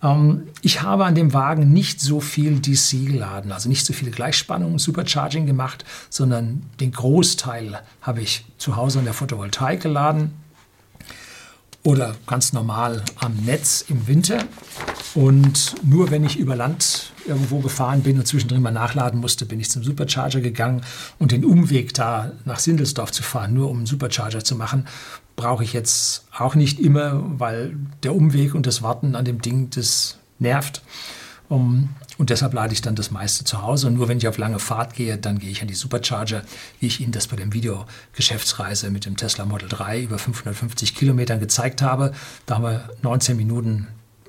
Ähm, 0.02 0.48
ich 0.62 0.82
habe 0.82 1.06
an 1.06 1.16
dem 1.16 1.34
Wagen 1.34 1.72
nicht 1.74 2.02
so 2.02 2.20
viel 2.20 2.60
DC 2.60 3.08
geladen, 3.08 3.52
also 3.52 3.70
nicht 3.70 3.86
so 3.86 3.94
viele 3.94 4.12
Gleichspannungen, 4.12 4.80
Supercharging 4.80 5.46
gemacht, 5.46 5.86
sondern 6.10 6.64
den 6.80 6.92
Großteil 6.92 7.80
habe 8.02 8.22
ich 8.22 8.46
zu 8.58 8.76
Hause 8.76 9.00
an 9.00 9.06
der 9.06 9.14
Photovoltaik 9.14 9.82
geladen 9.82 10.34
oder 11.84 12.16
ganz 12.26 12.52
normal 12.52 13.04
am 13.18 13.36
Netz 13.46 13.86
im 13.88 14.08
Winter. 14.08 14.40
Und 15.14 15.76
nur 15.84 16.12
wenn 16.12 16.26
ich 16.26 16.38
über 16.38 16.56
Land 16.56 17.14
irgendwo 17.26 17.60
gefahren 17.60 18.02
bin 18.02 18.18
und 18.18 18.28
zwischendrin 18.28 18.62
mal 18.62 18.72
nachladen 18.72 19.22
musste, 19.22 19.46
bin 19.46 19.60
ich 19.60 19.70
zum 19.70 19.84
Supercharger 19.84 20.42
gegangen 20.42 20.82
und 21.20 21.32
den 21.32 21.46
Umweg 21.46 21.94
da 21.94 22.34
nach 22.44 22.60
Sindelsdorf 22.60 23.12
zu 23.12 23.24
fahren, 23.24 23.54
nur 23.54 23.70
um 23.70 23.78
einen 23.78 23.86
Supercharger 23.86 24.44
zu 24.44 24.56
machen, 24.56 24.88
brauche 25.36 25.64
ich 25.64 25.74
jetzt 25.74 26.26
auch 26.38 26.56
nicht 26.56 26.80
immer, 26.80 27.24
weil 27.40 27.76
der 28.04 28.16
Umweg 28.16 28.56
und 28.56 28.68
das 28.68 28.82
Warten 28.82 29.16
an 29.16 29.26
dem 29.26 29.42
Ding, 29.42 29.70
das 29.70 30.18
nervt. 30.40 30.82
Um, 31.48 31.90
und 32.18 32.30
deshalb 32.30 32.54
lade 32.54 32.74
ich 32.74 32.82
dann 32.82 32.96
das 32.96 33.12
meiste 33.12 33.44
zu 33.44 33.62
Hause. 33.62 33.88
Und 33.88 33.96
nur 33.96 34.08
wenn 34.08 34.18
ich 34.18 34.28
auf 34.28 34.38
lange 34.38 34.60
Fahrt 34.60 34.96
gehe, 34.96 35.18
dann 35.18 35.38
gehe 35.38 35.52
ich 35.52 35.62
an 35.62 35.68
die 35.68 35.76
Supercharger, 35.76 36.44
wie 36.80 36.88
ich 36.88 37.02
Ihnen 37.02 37.12
das 37.12 37.28
bei 37.28 37.36
dem 37.36 37.54
Video 37.54 37.86
Geschäftsreise 38.14 38.90
mit 38.90 39.06
dem 39.06 39.18
Tesla 39.18 39.46
Model 39.46 39.70
3 39.70 40.04
über 40.04 40.18
550 40.18 40.96
Kilometern 40.96 41.40
gezeigt 41.40 41.82
habe. 41.82 42.14
Da 42.46 42.56
haben 42.56 42.64
wir 42.64 42.90
19 43.02 43.38
Minuten 43.38 43.88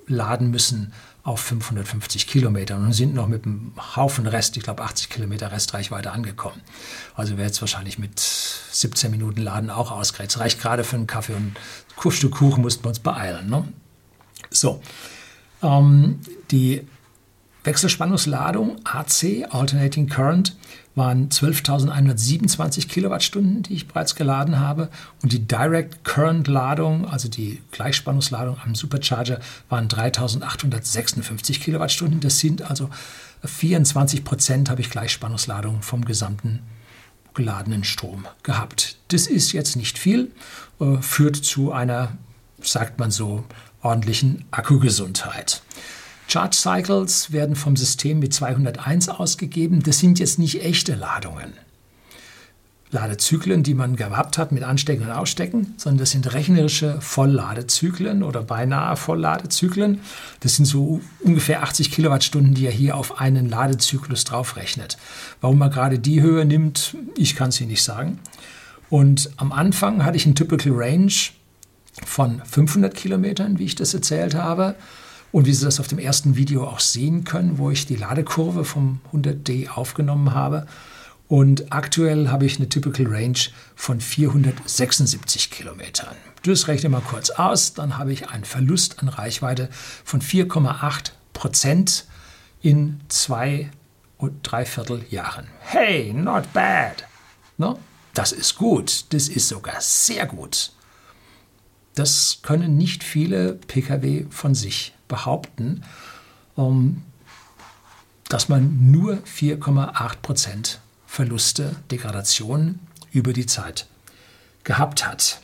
laden 0.08 0.50
müssen 0.50 0.92
auf 1.26 1.40
550 1.40 2.28
Kilometern 2.28 2.86
und 2.86 2.92
sind 2.92 3.12
noch 3.12 3.26
mit 3.26 3.46
einem 3.46 3.72
Haufen 3.96 4.28
Rest, 4.28 4.56
ich 4.56 4.62
glaube 4.62 4.84
80 4.84 5.10
Kilometer 5.10 5.50
Restreichweite 5.50 6.12
angekommen. 6.12 6.60
Also 7.16 7.36
wäre 7.36 7.48
jetzt 7.48 7.60
wahrscheinlich 7.60 7.98
mit 7.98 8.20
17 8.20 9.10
Minuten 9.10 9.42
Laden 9.42 9.68
auch 9.68 9.90
ausgereicht. 9.90 10.38
reicht 10.38 10.60
gerade 10.60 10.84
für 10.84 10.94
einen 10.94 11.08
Kaffee 11.08 11.34
und 11.34 11.56
ein 12.04 12.10
Stück 12.12 12.30
Kuchen 12.30 12.62
mussten 12.62 12.84
wir 12.84 12.90
uns 12.90 13.00
beeilen. 13.00 13.50
Ne? 13.50 13.66
So, 14.50 14.80
ähm, 15.64 16.20
die 16.52 16.86
Wechselspannungsladung 17.66 18.76
AC, 18.84 19.46
Alternating 19.50 20.08
Current, 20.08 20.56
waren 20.94 21.28
12.127 21.28 22.88
Kilowattstunden, 22.88 23.62
die 23.62 23.74
ich 23.74 23.86
bereits 23.86 24.14
geladen 24.14 24.58
habe. 24.58 24.88
Und 25.22 25.32
die 25.32 25.46
Direct 25.46 26.04
Current 26.04 26.48
Ladung, 26.48 27.06
also 27.06 27.28
die 27.28 27.60
Gleichspannungsladung 27.70 28.56
am 28.64 28.74
Supercharger, 28.74 29.40
waren 29.68 29.88
3.856 29.88 31.60
Kilowattstunden. 31.60 32.20
Das 32.20 32.38
sind 32.38 32.62
also 32.62 32.88
24 33.44 34.24
Prozent 34.24 34.70
habe 34.70 34.80
ich 34.80 34.88
Gleichspannungsladung 34.88 35.82
vom 35.82 36.04
gesamten 36.04 36.60
geladenen 37.34 37.84
Strom 37.84 38.26
gehabt. 38.42 38.96
Das 39.08 39.26
ist 39.26 39.52
jetzt 39.52 39.76
nicht 39.76 39.98
viel, 39.98 40.32
äh, 40.80 40.96
führt 41.02 41.36
zu 41.36 41.72
einer, 41.72 42.16
sagt 42.62 42.98
man 42.98 43.10
so, 43.10 43.44
ordentlichen 43.82 44.46
Akkugesundheit. 44.50 45.62
Charge 46.28 46.56
Cycles 46.56 47.32
werden 47.32 47.56
vom 47.56 47.76
System 47.76 48.18
mit 48.18 48.34
201 48.34 49.08
ausgegeben. 49.08 49.82
Das 49.82 49.98
sind 49.98 50.18
jetzt 50.18 50.38
nicht 50.38 50.62
echte 50.64 50.94
Ladungen. 50.94 51.52
Ladezyklen, 52.90 53.62
die 53.62 53.74
man 53.74 53.96
gehabt 53.96 54.38
hat 54.38 54.52
mit 54.52 54.62
Anstecken 54.62 55.06
und 55.06 55.12
Ausstecken, 55.12 55.74
sondern 55.76 55.98
das 55.98 56.12
sind 56.12 56.32
rechnerische 56.32 57.00
Vollladezyklen 57.00 58.22
oder 58.22 58.42
beinahe 58.42 58.96
Vollladezyklen. 58.96 60.00
Das 60.40 60.56
sind 60.56 60.66
so 60.66 61.00
ungefähr 61.20 61.62
80 61.62 61.90
Kilowattstunden, 61.90 62.54
die 62.54 62.66
er 62.66 62.72
hier 62.72 62.96
auf 62.96 63.20
einen 63.20 63.48
Ladezyklus 63.48 64.24
draufrechnet. 64.24 64.98
Warum 65.40 65.60
er 65.62 65.70
gerade 65.70 65.98
die 65.98 66.22
Höhe 66.22 66.44
nimmt, 66.44 66.96
ich 67.16 67.34
kann 67.34 67.48
es 67.48 67.60
Ihnen 67.60 67.70
nicht 67.70 67.82
sagen. 67.82 68.20
Und 68.88 69.30
am 69.36 69.52
Anfang 69.52 70.04
hatte 70.04 70.16
ich 70.16 70.26
ein 70.26 70.36
Typical 70.36 70.72
Range 70.72 71.12
von 72.04 72.40
500 72.44 72.94
Kilometern, 72.94 73.58
wie 73.58 73.64
ich 73.64 73.74
das 73.74 73.94
erzählt 73.94 74.34
habe. 74.34 74.76
Und 75.36 75.44
wie 75.44 75.52
Sie 75.52 75.66
das 75.66 75.80
auf 75.80 75.86
dem 75.86 75.98
ersten 75.98 76.36
Video 76.36 76.66
auch 76.66 76.80
sehen 76.80 77.24
können, 77.24 77.58
wo 77.58 77.70
ich 77.70 77.84
die 77.84 77.96
Ladekurve 77.96 78.64
vom 78.64 79.00
100D 79.12 79.68
aufgenommen 79.68 80.32
habe. 80.32 80.66
Und 81.28 81.74
aktuell 81.74 82.30
habe 82.30 82.46
ich 82.46 82.56
eine 82.56 82.70
Typical 82.70 83.06
Range 83.06 83.38
von 83.74 84.00
476 84.00 85.50
Kilometern. 85.50 86.16
Das 86.44 86.68
rechne 86.68 86.88
mal 86.88 87.02
kurz 87.02 87.28
aus, 87.28 87.74
dann 87.74 87.98
habe 87.98 88.14
ich 88.14 88.30
einen 88.30 88.46
Verlust 88.46 89.00
an 89.00 89.10
Reichweite 89.10 89.68
von 90.06 90.22
4,8 90.22 91.10
Prozent 91.34 92.06
in 92.62 93.02
zwei 93.08 93.70
und 94.16 94.38
dreiviertel 94.40 95.04
Jahren. 95.10 95.48
Hey, 95.60 96.14
not 96.14 96.50
bad. 96.54 97.04
No? 97.58 97.78
Das 98.14 98.32
ist 98.32 98.56
gut, 98.56 99.04
das 99.10 99.28
ist 99.28 99.48
sogar 99.48 99.82
sehr 99.82 100.24
gut. 100.24 100.72
Das 101.94 102.38
können 102.40 102.78
nicht 102.78 103.04
viele 103.04 103.52
Pkw 103.52 104.24
von 104.30 104.54
sich 104.54 104.95
behaupten, 105.08 105.82
dass 108.28 108.48
man 108.48 108.90
nur 108.90 109.18
4,8 109.18 110.16
Prozent 110.22 110.80
Verluste, 111.06 111.76
Degradationen 111.90 112.80
über 113.12 113.32
die 113.32 113.46
Zeit 113.46 113.86
gehabt 114.64 115.06
hat. 115.06 115.40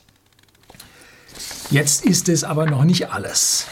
Jetzt 1.70 2.05
ist 2.05 2.29
es 2.29 2.44
aber 2.44 2.66
noch 2.66 2.85
nicht 2.85 3.11
alles. 3.11 3.66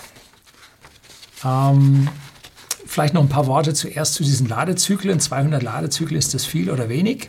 Ähm, 1.44 2.08
vielleicht 2.86 3.12
noch 3.14 3.22
ein 3.22 3.28
paar 3.28 3.46
Worte 3.46 3.74
zuerst 3.74 4.14
zu 4.14 4.22
diesen 4.22 4.48
Ladezyklen. 4.48 5.20
200 5.20 5.62
Ladezyklen, 5.62 6.18
ist 6.18 6.32
das 6.32 6.44
viel 6.44 6.70
oder 6.70 6.88
wenig? 6.88 7.28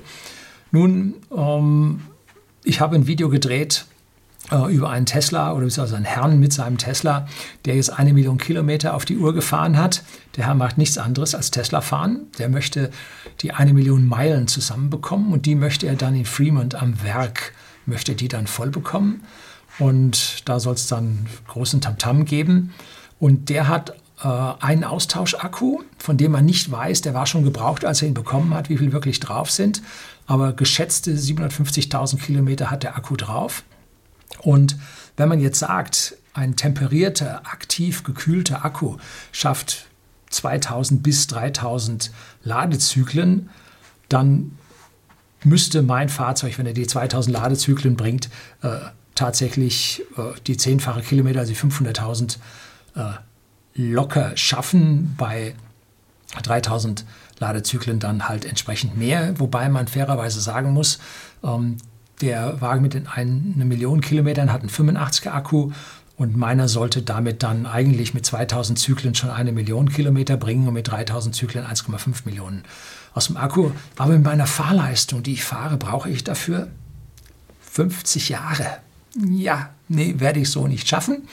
Nun, 0.72 1.16
ähm, 1.36 2.02
ich 2.64 2.80
habe 2.80 2.96
ein 2.96 3.08
Video 3.08 3.30
gedreht 3.30 3.86
über 4.52 4.90
einen 4.90 5.06
Tesla 5.06 5.54
oder 5.54 5.66
also 5.66 5.96
einen 5.96 6.06
Herrn 6.06 6.40
mit 6.40 6.52
seinem 6.54 6.78
Tesla, 6.78 7.28
der 7.66 7.76
jetzt 7.76 7.90
eine 7.90 8.14
Million 8.14 8.38
Kilometer 8.38 8.94
auf 8.94 9.06
die 9.06 9.18
Uhr 9.18 9.34
gefahren 9.34 9.78
hat. 9.78 10.04
Der 10.36 10.48
Herr 10.48 10.56
macht 10.56 10.78
nichts 10.78 10.98
anderes 10.98 11.36
als 11.36 11.52
Tesla 11.52 11.82
fahren. 11.82 12.28
Der 12.38 12.50
möchte 12.50 12.92
die 13.42 13.54
eine 13.54 13.74
Million 13.74 14.08
Meilen 14.08 14.48
zusammenbekommen 14.48 15.32
und 15.32 15.46
die 15.46 15.56
möchte 15.56 15.88
er 15.88 15.96
dann 15.96 16.16
in 16.16 16.26
Fremont 16.26 16.76
am 16.76 17.02
Werk, 17.04 17.54
möchte 17.86 18.14
die 18.16 18.28
dann 18.28 18.48
voll 18.48 18.70
bekommen. 18.70 19.24
Und 19.80 20.48
da 20.50 20.60
soll 20.60 20.74
es 20.74 20.88
dann 20.88 21.28
großen 21.48 21.82
Tamtam 21.82 22.22
-Tam 22.22 22.26
geben. 22.26 22.74
Und 23.20 23.50
der 23.50 23.68
hat 23.68 23.96
äh, 24.24 24.28
einen 24.28 24.84
Austauschakku, 24.84 25.80
von 25.98 26.18
dem 26.18 26.32
man 26.34 26.46
nicht 26.46 26.72
weiß, 26.72 27.02
der 27.02 27.14
war 27.14 27.26
schon 27.26 27.44
gebraucht, 27.44 27.86
als 27.86 28.02
er 28.02 28.10
ihn 28.10 28.14
bekommen 28.14 28.54
hat, 28.54 28.70
wie 28.70 28.78
viel 28.78 28.92
wirklich 28.92 29.20
drauf 29.20 29.50
sind. 29.50 29.82
Aber 30.28 30.54
geschätzte 30.54 31.14
750.000 31.14 32.18
Kilometer 32.18 32.70
hat 32.70 32.84
der 32.84 32.96
Akku 32.96 33.16
drauf. 33.16 33.64
Und 34.40 34.78
wenn 35.18 35.30
man 35.30 35.40
jetzt 35.40 35.60
sagt, 35.60 36.16
ein 36.34 36.56
temperierter, 36.56 37.46
aktiv 37.46 38.04
gekühlter 38.04 38.64
Akku 38.64 38.98
schafft 39.32 39.88
2000 40.30 41.04
bis 41.04 41.28
3000 41.28 42.12
Ladezyklen, 42.44 43.50
dann 44.10 44.58
müsste 45.44 45.82
mein 45.82 46.10
Fahrzeug, 46.10 46.58
wenn 46.58 46.66
er 46.66 46.74
die 46.74 46.88
2000 46.88 47.34
Ladezyklen 47.34 47.96
bringt, 47.98 48.30
äh, 48.62 48.78
tatsächlich 49.16 50.04
äh, 50.18 50.40
die 50.48 50.58
zehnfache 50.58 51.02
Kilometer, 51.02 51.40
also 51.40 51.54
500.000 51.54 52.38
äh, 52.96 53.02
locker 53.76 54.36
schaffen. 54.38 55.16
Bei 55.18 55.56
3000 56.44 57.06
Ladezyklen 57.40 58.00
dann 58.00 58.30
halt 58.30 58.46
entsprechend 58.46 58.98
mehr, 58.98 59.38
wobei 59.40 59.68
man 59.68 59.88
fairerweise 59.88 60.40
sagen 60.40 60.72
muss, 60.72 61.00
ähm, 61.44 61.78
der 62.22 62.62
Wagen 62.62 62.82
mit 62.82 62.94
den 62.94 63.08
einen, 63.08 63.54
eine 63.56 63.66
Million 63.66 64.02
Kilometern 64.02 64.52
hat 64.52 64.62
einen 64.62 64.70
85er 64.70 65.32
Akku 65.32 65.72
und 66.18 66.38
meiner 66.38 66.68
sollte 66.68 67.02
damit 67.02 67.42
dann 67.42 67.66
eigentlich 67.66 68.14
mit 68.14 68.26
2000 68.26 68.78
Zyklen 68.78 69.16
schon 69.16 69.32
eine 69.32 69.52
Million 69.52 69.90
Kilometer 69.90 70.38
bringen 70.38 70.68
und 70.68 70.76
mit 70.76 70.88
3000 70.88 71.34
Zyklen 71.34 71.66
1,5 71.66 72.26
Millionen 72.26 72.64
aus 73.14 73.28
dem 73.28 73.38
Akku. 73.38 73.72
Aber 73.98 74.14
mit 74.14 74.24
meiner 74.24 74.46
Fahrleistung, 74.46 75.24
die 75.24 75.34
ich 75.34 75.44
fahre, 75.44 75.78
brauche 75.78 76.10
ich 76.10 76.24
dafür 76.24 76.68
50 77.72 78.30
Jahre. 78.30 78.68
Ja, 79.16 79.72
nee, 79.88 80.16
werde 80.20 80.40
ich 80.40 80.52
so 80.52 80.68
nicht 80.68 80.88
schaffen, 80.88 81.28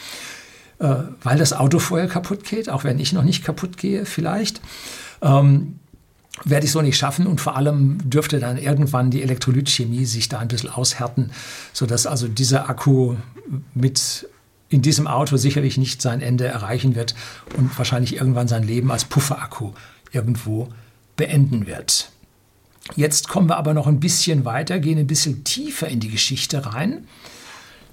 äh, 0.79 0.95
weil 1.23 1.39
das 1.39 1.53
Auto 1.53 1.79
vorher 1.79 2.09
kaputt 2.09 2.45
geht, 2.45 2.71
auch 2.71 2.85
wenn 2.85 2.99
ich 2.99 3.13
noch 3.13 3.25
nicht 3.25 3.45
kaputt 3.45 3.77
gehe 3.77 4.07
vielleicht. 4.07 4.61
Ähm, 5.21 5.79
werde 6.45 6.67
ich 6.67 6.73
so 6.73 6.83
nicht 6.83 6.97
schaffen 6.97 7.27
und 7.27 7.41
vor 7.41 7.57
allem 7.57 7.99
dürfte 8.09 8.39
dann 8.39 8.59
irgendwann 8.59 9.11
die 9.11 9.23
Elektrolytchemie 9.23 10.05
sich 10.05 10.29
da 10.29 10.39
ein 10.39 10.49
bisschen 10.49 10.71
aushärten, 10.71 11.33
sodass 11.73 12.07
also 12.07 12.29
dieser 12.29 12.69
Akku 12.69 13.17
mit 13.75 14.29
in 14.69 14.83
diesem 14.83 15.07
Auto 15.07 15.37
sicherlich 15.37 15.79
nicht 15.79 16.03
sein 16.03 16.21
Ende 16.21 16.47
erreichen 16.47 16.95
wird 16.95 17.15
und 17.57 17.77
wahrscheinlich 17.79 18.17
irgendwann 18.17 18.49
sein 18.49 18.63
Leben 18.63 18.91
als 18.91 19.05
Pufferakku 19.05 19.73
irgendwo 20.13 20.69
beenden 21.17 21.67
wird. 21.67 22.11
Jetzt 22.97 23.29
kommen 23.29 23.49
wir 23.49 23.57
aber 23.57 23.75
noch 23.75 23.87
ein 23.87 24.01
bisschen 24.01 24.45
weiter, 24.45 24.79
gehen 24.79 24.99
ein 24.99 25.07
bisschen 25.07 25.45
tiefer 25.45 25.89
in 25.89 26.01
die 26.01 26.11
Geschichte 26.11 26.67
rein. 26.67 27.07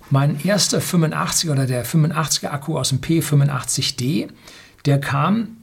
Mein 0.10 0.40
erster 0.44 0.80
85er 0.80 1.52
oder 1.52 1.66
der 1.66 1.86
85er 1.86 2.50
Akku 2.50 2.78
aus 2.78 2.90
dem 2.90 3.00
P85D, 3.00 4.30
der 4.86 5.00
kam 5.00 5.55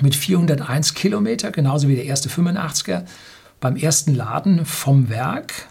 mit 0.00 0.14
401 0.14 0.94
Kilometer, 0.94 1.50
genauso 1.50 1.88
wie 1.88 1.96
der 1.96 2.04
erste 2.04 2.28
85er, 2.28 3.04
beim 3.60 3.76
ersten 3.76 4.14
Laden 4.14 4.66
vom 4.66 5.08
Werk. 5.08 5.68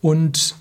Und 0.00 0.54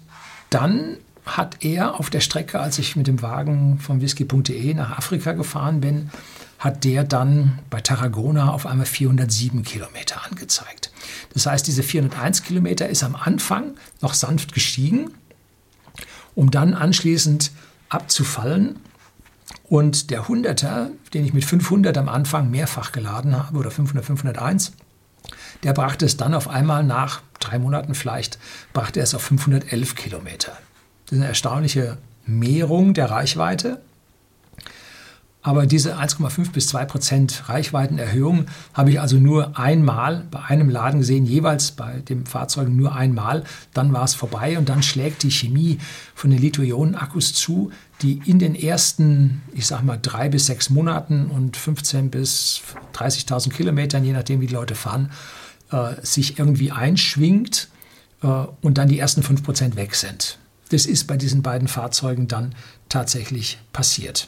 dann 0.49 0.97
hat 1.25 1.63
er 1.63 1.99
auf 1.99 2.09
der 2.09 2.21
Strecke, 2.21 2.59
als 2.59 2.79
ich 2.79 2.95
mit 2.95 3.07
dem 3.07 3.21
Wagen 3.21 3.79
vom 3.79 4.01
whisky.de 4.01 4.73
nach 4.73 4.97
Afrika 4.97 5.33
gefahren 5.33 5.79
bin, 5.79 6.09
hat 6.57 6.83
der 6.83 7.03
dann 7.03 7.59
bei 7.69 7.79
Tarragona 7.79 8.51
auf 8.51 8.65
einmal 8.65 8.85
407 8.85 9.63
Kilometer 9.63 10.25
angezeigt. 10.29 10.91
Das 11.33 11.45
heißt, 11.45 11.65
diese 11.67 11.83
401 11.83 12.43
Kilometer 12.43 12.89
ist 12.89 13.03
am 13.03 13.15
Anfang 13.15 13.75
noch 14.01 14.13
sanft 14.13 14.53
gestiegen, 14.53 15.11
um 16.35 16.51
dann 16.51 16.73
anschließend 16.73 17.51
abzufallen 17.87 18.75
und 19.69 20.09
der 20.09 20.23
100er, 20.23 20.89
den 21.13 21.25
ich 21.25 21.33
mit 21.33 21.45
500 21.45 21.97
am 21.97 22.09
Anfang 22.09 22.49
mehrfach 22.49 22.91
geladen 22.91 23.37
habe, 23.37 23.57
oder 23.57 23.71
500, 23.71 24.03
501, 24.03 24.73
der 25.63 25.73
brachte 25.73 26.05
es 26.05 26.17
dann 26.17 26.33
auf 26.33 26.47
einmal 26.47 26.83
nach 26.83 27.21
drei 27.39 27.59
Monaten 27.59 27.93
vielleicht, 27.93 28.39
brachte 28.73 28.99
er 28.99 29.03
es 29.03 29.13
auf 29.13 29.21
511 29.21 29.95
Kilometer. 29.95 30.53
Das 31.05 31.13
ist 31.13 31.17
eine 31.19 31.27
erstaunliche 31.27 31.97
Mehrung 32.25 32.93
der 32.93 33.11
Reichweite. 33.11 33.81
Aber 35.41 35.65
diese 35.65 35.97
1,5 35.97 36.51
bis 36.51 36.67
2 36.67 36.85
Prozent 36.85 37.47
Reichweitenerhöhung 37.47 38.45
habe 38.73 38.89
ich 38.89 38.99
also 38.99 39.15
nur 39.15 39.57
einmal 39.57 40.25
bei 40.29 40.43
einem 40.43 40.69
Laden 40.69 40.99
gesehen, 40.99 41.25
jeweils 41.25 41.71
bei 41.71 42.01
dem 42.01 42.25
Fahrzeug 42.25 42.67
nur 42.67 42.93
einmal. 42.93 43.45
Dann 43.73 43.93
war 43.93 44.03
es 44.03 44.15
vorbei 44.15 44.57
und 44.57 44.67
dann 44.67 44.83
schlägt 44.83 45.23
die 45.23 45.31
Chemie 45.31 45.77
von 46.13 46.29
den 46.29 46.39
Lithium-Ionen-Akkus 46.39 47.33
zu, 47.33 47.71
die 48.01 48.21
in 48.25 48.39
den 48.39 48.53
ersten, 48.53 49.41
ich 49.53 49.65
sag 49.65 49.83
mal, 49.83 49.97
drei 50.01 50.27
bis 50.27 50.45
sechs 50.45 50.69
Monaten 50.69 51.27
und 51.27 51.55
15 51.55 52.11
bis 52.11 52.61
30.000 52.93 53.51
Kilometern, 53.51 54.03
je 54.03 54.11
nachdem, 54.11 54.41
wie 54.41 54.47
die 54.47 54.53
Leute 54.53 54.75
fahren, 54.75 55.09
äh, 55.71 55.93
sich 56.01 56.37
irgendwie 56.37 56.71
einschwingt 56.71 57.69
äh, 58.23 58.27
und 58.27 58.77
dann 58.77 58.89
die 58.89 58.99
ersten 58.99 59.23
5 59.23 59.41
Prozent 59.43 59.77
weg 59.77 59.95
sind. 59.95 60.37
Das 60.71 60.85
ist 60.85 61.07
bei 61.07 61.15
diesen 61.15 61.41
beiden 61.43 61.69
Fahrzeugen 61.69 62.27
dann 62.27 62.53
tatsächlich 62.89 63.57
passiert. 63.71 64.27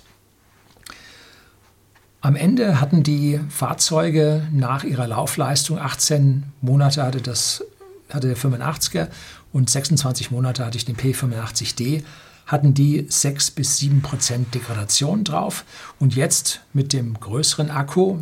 Am 2.23 2.35
Ende 2.35 2.79
hatten 2.79 3.01
die 3.01 3.39
Fahrzeuge 3.49 4.47
nach 4.51 4.83
ihrer 4.83 5.07
Laufleistung 5.07 5.79
18 5.79 6.43
Monate 6.61 7.01
hatte, 7.01 7.19
das, 7.19 7.63
hatte 8.09 8.27
der 8.27 8.37
85er 8.37 9.07
und 9.51 9.71
26 9.71 10.29
Monate 10.29 10.63
hatte 10.63 10.77
ich 10.77 10.85
den 10.85 10.95
P85D, 10.95 12.03
hatten 12.45 12.75
die 12.75 13.07
6 13.09 13.51
bis 13.51 13.77
7 13.77 14.03
Prozent 14.03 14.53
Degradation 14.53 15.23
drauf 15.23 15.65
und 15.99 16.15
jetzt 16.15 16.61
mit 16.73 16.93
dem 16.93 17.19
größeren 17.19 17.71
Akku 17.71 18.19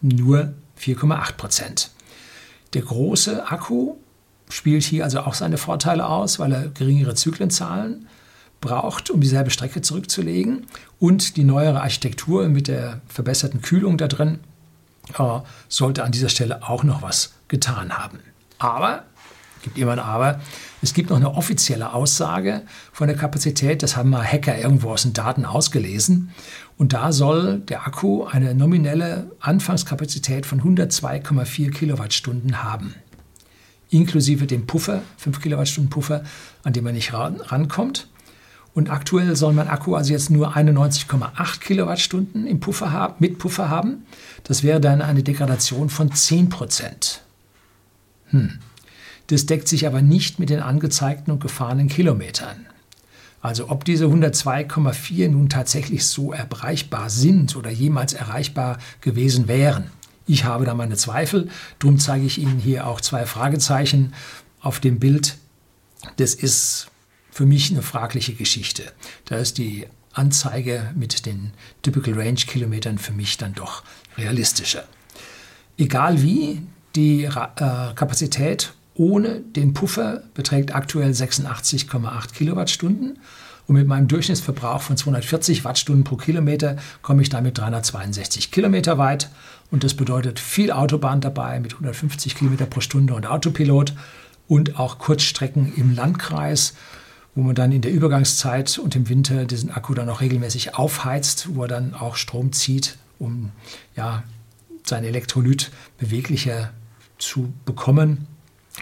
nur 0.00 0.52
4,8 0.80 1.32
Prozent. 1.34 1.90
Der 2.72 2.82
große 2.82 3.46
Akku 3.46 3.94
spielt 4.48 4.82
hier 4.82 5.04
also 5.04 5.20
auch 5.20 5.34
seine 5.34 5.56
Vorteile 5.56 6.08
aus, 6.08 6.40
weil 6.40 6.52
er 6.52 6.68
geringere 6.68 7.14
Zyklenzahlen 7.14 8.08
braucht, 8.64 9.10
um 9.10 9.20
dieselbe 9.20 9.50
Strecke 9.50 9.82
zurückzulegen. 9.82 10.66
Und 10.98 11.36
die 11.36 11.44
neuere 11.44 11.82
Architektur 11.82 12.48
mit 12.48 12.66
der 12.66 13.00
verbesserten 13.06 13.62
Kühlung 13.62 13.98
da 13.98 14.08
drin 14.08 14.40
äh, 15.18 15.40
sollte 15.68 16.02
an 16.02 16.12
dieser 16.12 16.30
Stelle 16.30 16.66
auch 16.68 16.82
noch 16.82 17.02
was 17.02 17.34
getan 17.48 17.96
haben. 17.96 18.20
Aber, 18.58 19.04
gibt 19.62 19.78
immer 19.78 19.92
ein 19.92 19.98
Aber, 19.98 20.40
es 20.82 20.94
gibt 20.94 21.10
noch 21.10 21.16
eine 21.16 21.34
offizielle 21.34 21.92
Aussage 21.92 22.62
von 22.92 23.08
der 23.08 23.16
Kapazität, 23.16 23.82
das 23.82 23.96
haben 23.96 24.10
mal 24.10 24.24
Hacker 24.24 24.58
irgendwo 24.58 24.90
aus 24.90 25.02
den 25.02 25.12
Daten 25.12 25.44
ausgelesen. 25.44 26.32
Und 26.76 26.92
da 26.92 27.12
soll 27.12 27.60
der 27.60 27.86
Akku 27.86 28.24
eine 28.24 28.54
nominelle 28.54 29.30
Anfangskapazität 29.40 30.46
von 30.46 30.60
102,4 30.60 31.70
Kilowattstunden 31.70 32.62
haben. 32.62 32.94
Inklusive 33.90 34.46
dem 34.46 34.66
Puffer, 34.66 35.02
5 35.18 35.40
Kilowattstunden 35.40 35.90
Puffer, 35.90 36.24
an 36.64 36.72
dem 36.72 36.84
man 36.84 36.94
nicht 36.94 37.12
ran, 37.12 37.40
rankommt. 37.40 38.08
Und 38.74 38.90
aktuell 38.90 39.36
soll 39.36 39.52
mein 39.52 39.68
Akku 39.68 39.94
also 39.94 40.12
jetzt 40.12 40.30
nur 40.30 40.56
91,8 40.56 41.60
Kilowattstunden 41.60 42.46
im 42.46 42.58
Puffer 42.58 42.90
haben, 42.90 43.14
mit 43.20 43.38
Puffer 43.38 43.70
haben. 43.70 44.04
Das 44.42 44.64
wäre 44.64 44.80
dann 44.80 45.00
eine 45.00 45.22
Degradation 45.22 45.88
von 45.88 46.12
10 46.12 46.48
Prozent. 46.48 47.22
Hm. 48.30 48.58
Das 49.28 49.46
deckt 49.46 49.68
sich 49.68 49.86
aber 49.86 50.02
nicht 50.02 50.38
mit 50.38 50.50
den 50.50 50.60
angezeigten 50.60 51.30
und 51.30 51.40
gefahrenen 51.40 51.88
Kilometern. 51.88 52.66
Also 53.40 53.68
ob 53.68 53.84
diese 53.84 54.06
102,4 54.06 55.28
nun 55.28 55.48
tatsächlich 55.48 56.06
so 56.06 56.32
erreichbar 56.32 57.10
sind 57.10 57.56
oder 57.56 57.70
jemals 57.70 58.12
erreichbar 58.12 58.78
gewesen 59.00 59.48
wären. 59.48 59.90
Ich 60.26 60.44
habe 60.44 60.64
da 60.64 60.74
meine 60.74 60.96
Zweifel, 60.96 61.48
darum 61.78 61.98
zeige 61.98 62.24
ich 62.24 62.38
Ihnen 62.38 62.58
hier 62.58 62.86
auch 62.86 63.00
zwei 63.00 63.26
Fragezeichen 63.26 64.14
auf 64.60 64.80
dem 64.80 64.98
Bild. 64.98 65.36
Das 66.16 66.34
ist 66.34 66.88
für 67.34 67.46
mich 67.46 67.72
eine 67.72 67.82
fragliche 67.82 68.32
Geschichte. 68.32 68.84
Da 69.24 69.38
ist 69.38 69.58
die 69.58 69.88
Anzeige 70.12 70.92
mit 70.94 71.26
den 71.26 71.50
Typical 71.82 72.14
Range 72.14 72.34
Kilometern 72.34 72.96
für 72.96 73.12
mich 73.12 73.36
dann 73.38 73.54
doch 73.54 73.82
realistischer. 74.16 74.84
Egal 75.76 76.22
wie, 76.22 76.62
die 76.94 77.24
äh, 77.24 77.30
Kapazität 77.96 78.72
ohne 78.94 79.40
den 79.40 79.74
Puffer 79.74 80.22
beträgt 80.34 80.76
aktuell 80.76 81.10
86,8 81.10 82.32
Kilowattstunden 82.32 83.18
und 83.66 83.74
mit 83.74 83.88
meinem 83.88 84.06
Durchschnittsverbrauch 84.06 84.82
von 84.82 84.96
240 84.96 85.64
Wattstunden 85.64 86.04
pro 86.04 86.14
Kilometer 86.14 86.76
komme 87.02 87.22
ich 87.22 87.30
damit 87.30 87.58
362 87.58 88.52
Kilometer 88.52 88.96
weit 88.96 89.28
und 89.72 89.82
das 89.82 89.94
bedeutet 89.94 90.38
viel 90.38 90.70
Autobahn 90.70 91.20
dabei 91.20 91.58
mit 91.58 91.72
150 91.72 92.36
Kilometer 92.36 92.66
pro 92.66 92.80
Stunde 92.80 93.14
und 93.14 93.26
Autopilot 93.26 93.92
und 94.46 94.78
auch 94.78 94.98
Kurzstrecken 95.00 95.74
im 95.74 95.96
Landkreis, 95.96 96.74
wo 97.34 97.42
man 97.42 97.54
dann 97.54 97.72
in 97.72 97.82
der 97.82 97.92
Übergangszeit 97.92 98.78
und 98.78 98.94
im 98.94 99.08
Winter 99.08 99.44
diesen 99.44 99.70
Akku 99.70 99.94
dann 99.94 100.08
auch 100.08 100.20
regelmäßig 100.20 100.76
aufheizt, 100.76 101.54
wo 101.54 101.62
er 101.62 101.68
dann 101.68 101.94
auch 101.94 102.16
Strom 102.16 102.52
zieht, 102.52 102.96
um 103.18 103.50
ja, 103.96 104.22
sein 104.84 105.04
Elektrolyt 105.04 105.70
beweglicher 105.98 106.70
zu 107.18 107.52
bekommen. 107.64 108.26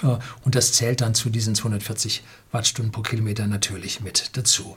Äh, 0.03 0.17
und 0.45 0.55
das 0.55 0.73
zählt 0.73 1.01
dann 1.01 1.15
zu 1.15 1.31
diesen 1.31 1.55
240 1.55 2.23
Wattstunden 2.51 2.93
pro 2.93 3.03
Kilometer 3.03 3.47
natürlich 3.47 4.01
mit 4.01 4.37
dazu. 4.37 4.77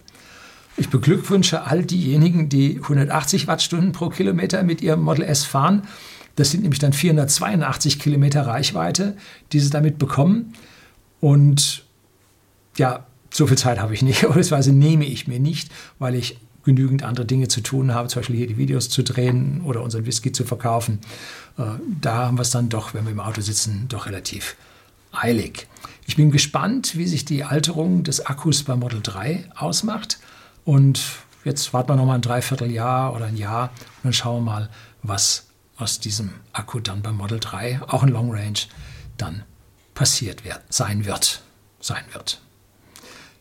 Ich 0.78 0.90
beglückwünsche 0.90 1.64
all 1.64 1.86
diejenigen, 1.86 2.50
die 2.50 2.80
180 2.82 3.48
Wattstunden 3.48 3.94
pro 3.94 4.10
Kilometer 4.10 4.64
mit 4.64 4.82
ihrem 4.82 5.02
Model 5.02 5.24
S 5.24 5.46
fahren. 5.46 5.84
Das 6.36 6.52
sind 6.52 6.64
nämlich 6.64 6.80
dann 6.80 6.92
482 6.92 7.98
Kilometer 7.98 8.46
Reichweite, 8.46 9.16
die 9.54 9.62
sie 9.62 9.70
damit 9.70 9.98
bekommen. 9.98 10.54
Und 11.22 11.86
ja, 12.78 13.08
so 13.36 13.48
viel 13.48 13.58
Zeit 13.58 13.80
habe 13.80 13.94
ich 13.94 14.02
nicht, 14.02 14.22
beziehungsweise 14.28 14.72
nehme 14.72 15.06
ich 15.06 15.28
mir 15.28 15.40
nicht, 15.40 15.70
weil 16.00 16.16
ich 16.16 16.40
genügend 16.64 17.04
andere 17.04 17.26
Dinge 17.26 17.48
zu 17.48 17.62
tun 17.62 17.94
habe, 17.94 18.08
zum 18.08 18.22
Beispiel 18.22 18.38
hier 18.38 18.48
die 18.48 18.58
Videos 18.58 18.90
zu 18.90 19.04
drehen 19.04 19.62
oder 19.64 19.84
unseren 19.84 20.06
Whisky 20.06 20.32
zu 20.32 20.46
verkaufen. 20.46 21.00
Äh, 21.58 21.64
da 22.02 22.16
haben 22.16 22.38
wir 22.38 22.42
es 22.42 22.50
dann 22.50 22.70
doch, 22.70 22.94
wenn 22.94 23.06
wir 23.06 23.12
im 23.12 23.20
Auto 23.20 23.42
sitzen, 23.42 23.86
doch 23.88 24.08
relativ 24.08 24.56
eilig. 25.12 25.68
Ich 26.08 26.16
bin 26.16 26.32
gespannt, 26.32 26.98
wie 26.98 27.08
sich 27.08 27.26
die 27.26 27.44
Alterung 27.44 28.04
des 28.04 28.26
Akkus 28.26 28.64
bei 28.64 28.76
Model 28.76 29.02
3 29.02 29.50
ausmacht. 29.56 30.20
Und 30.64 31.02
jetzt 31.44 31.74
warten 31.74 31.90
wir 31.90 31.96
noch 31.96 32.06
mal 32.06 32.16
ein 32.16 32.22
Dreivierteljahr 32.22 33.14
oder 33.14 33.26
ein 33.26 33.38
Jahr 33.38 33.70
und 33.98 34.06
dann 34.06 34.14
schauen 34.14 34.44
wir 34.44 34.52
mal, 34.52 34.70
was 35.04 35.48
aus 35.78 36.00
diesem 36.00 36.32
Akku 36.54 36.80
dann 36.80 37.02
beim 37.02 37.18
Model 37.18 37.40
3, 37.40 37.82
auch 37.88 38.04
in 38.04 38.10
Long 38.10 38.32
Range, 38.32 38.60
dann 39.18 39.44
passiert 39.94 40.44
wird, 40.46 40.62
sein 40.70 41.06
wird. 41.06 41.42
Sein 41.80 42.04
wird. 42.14 42.42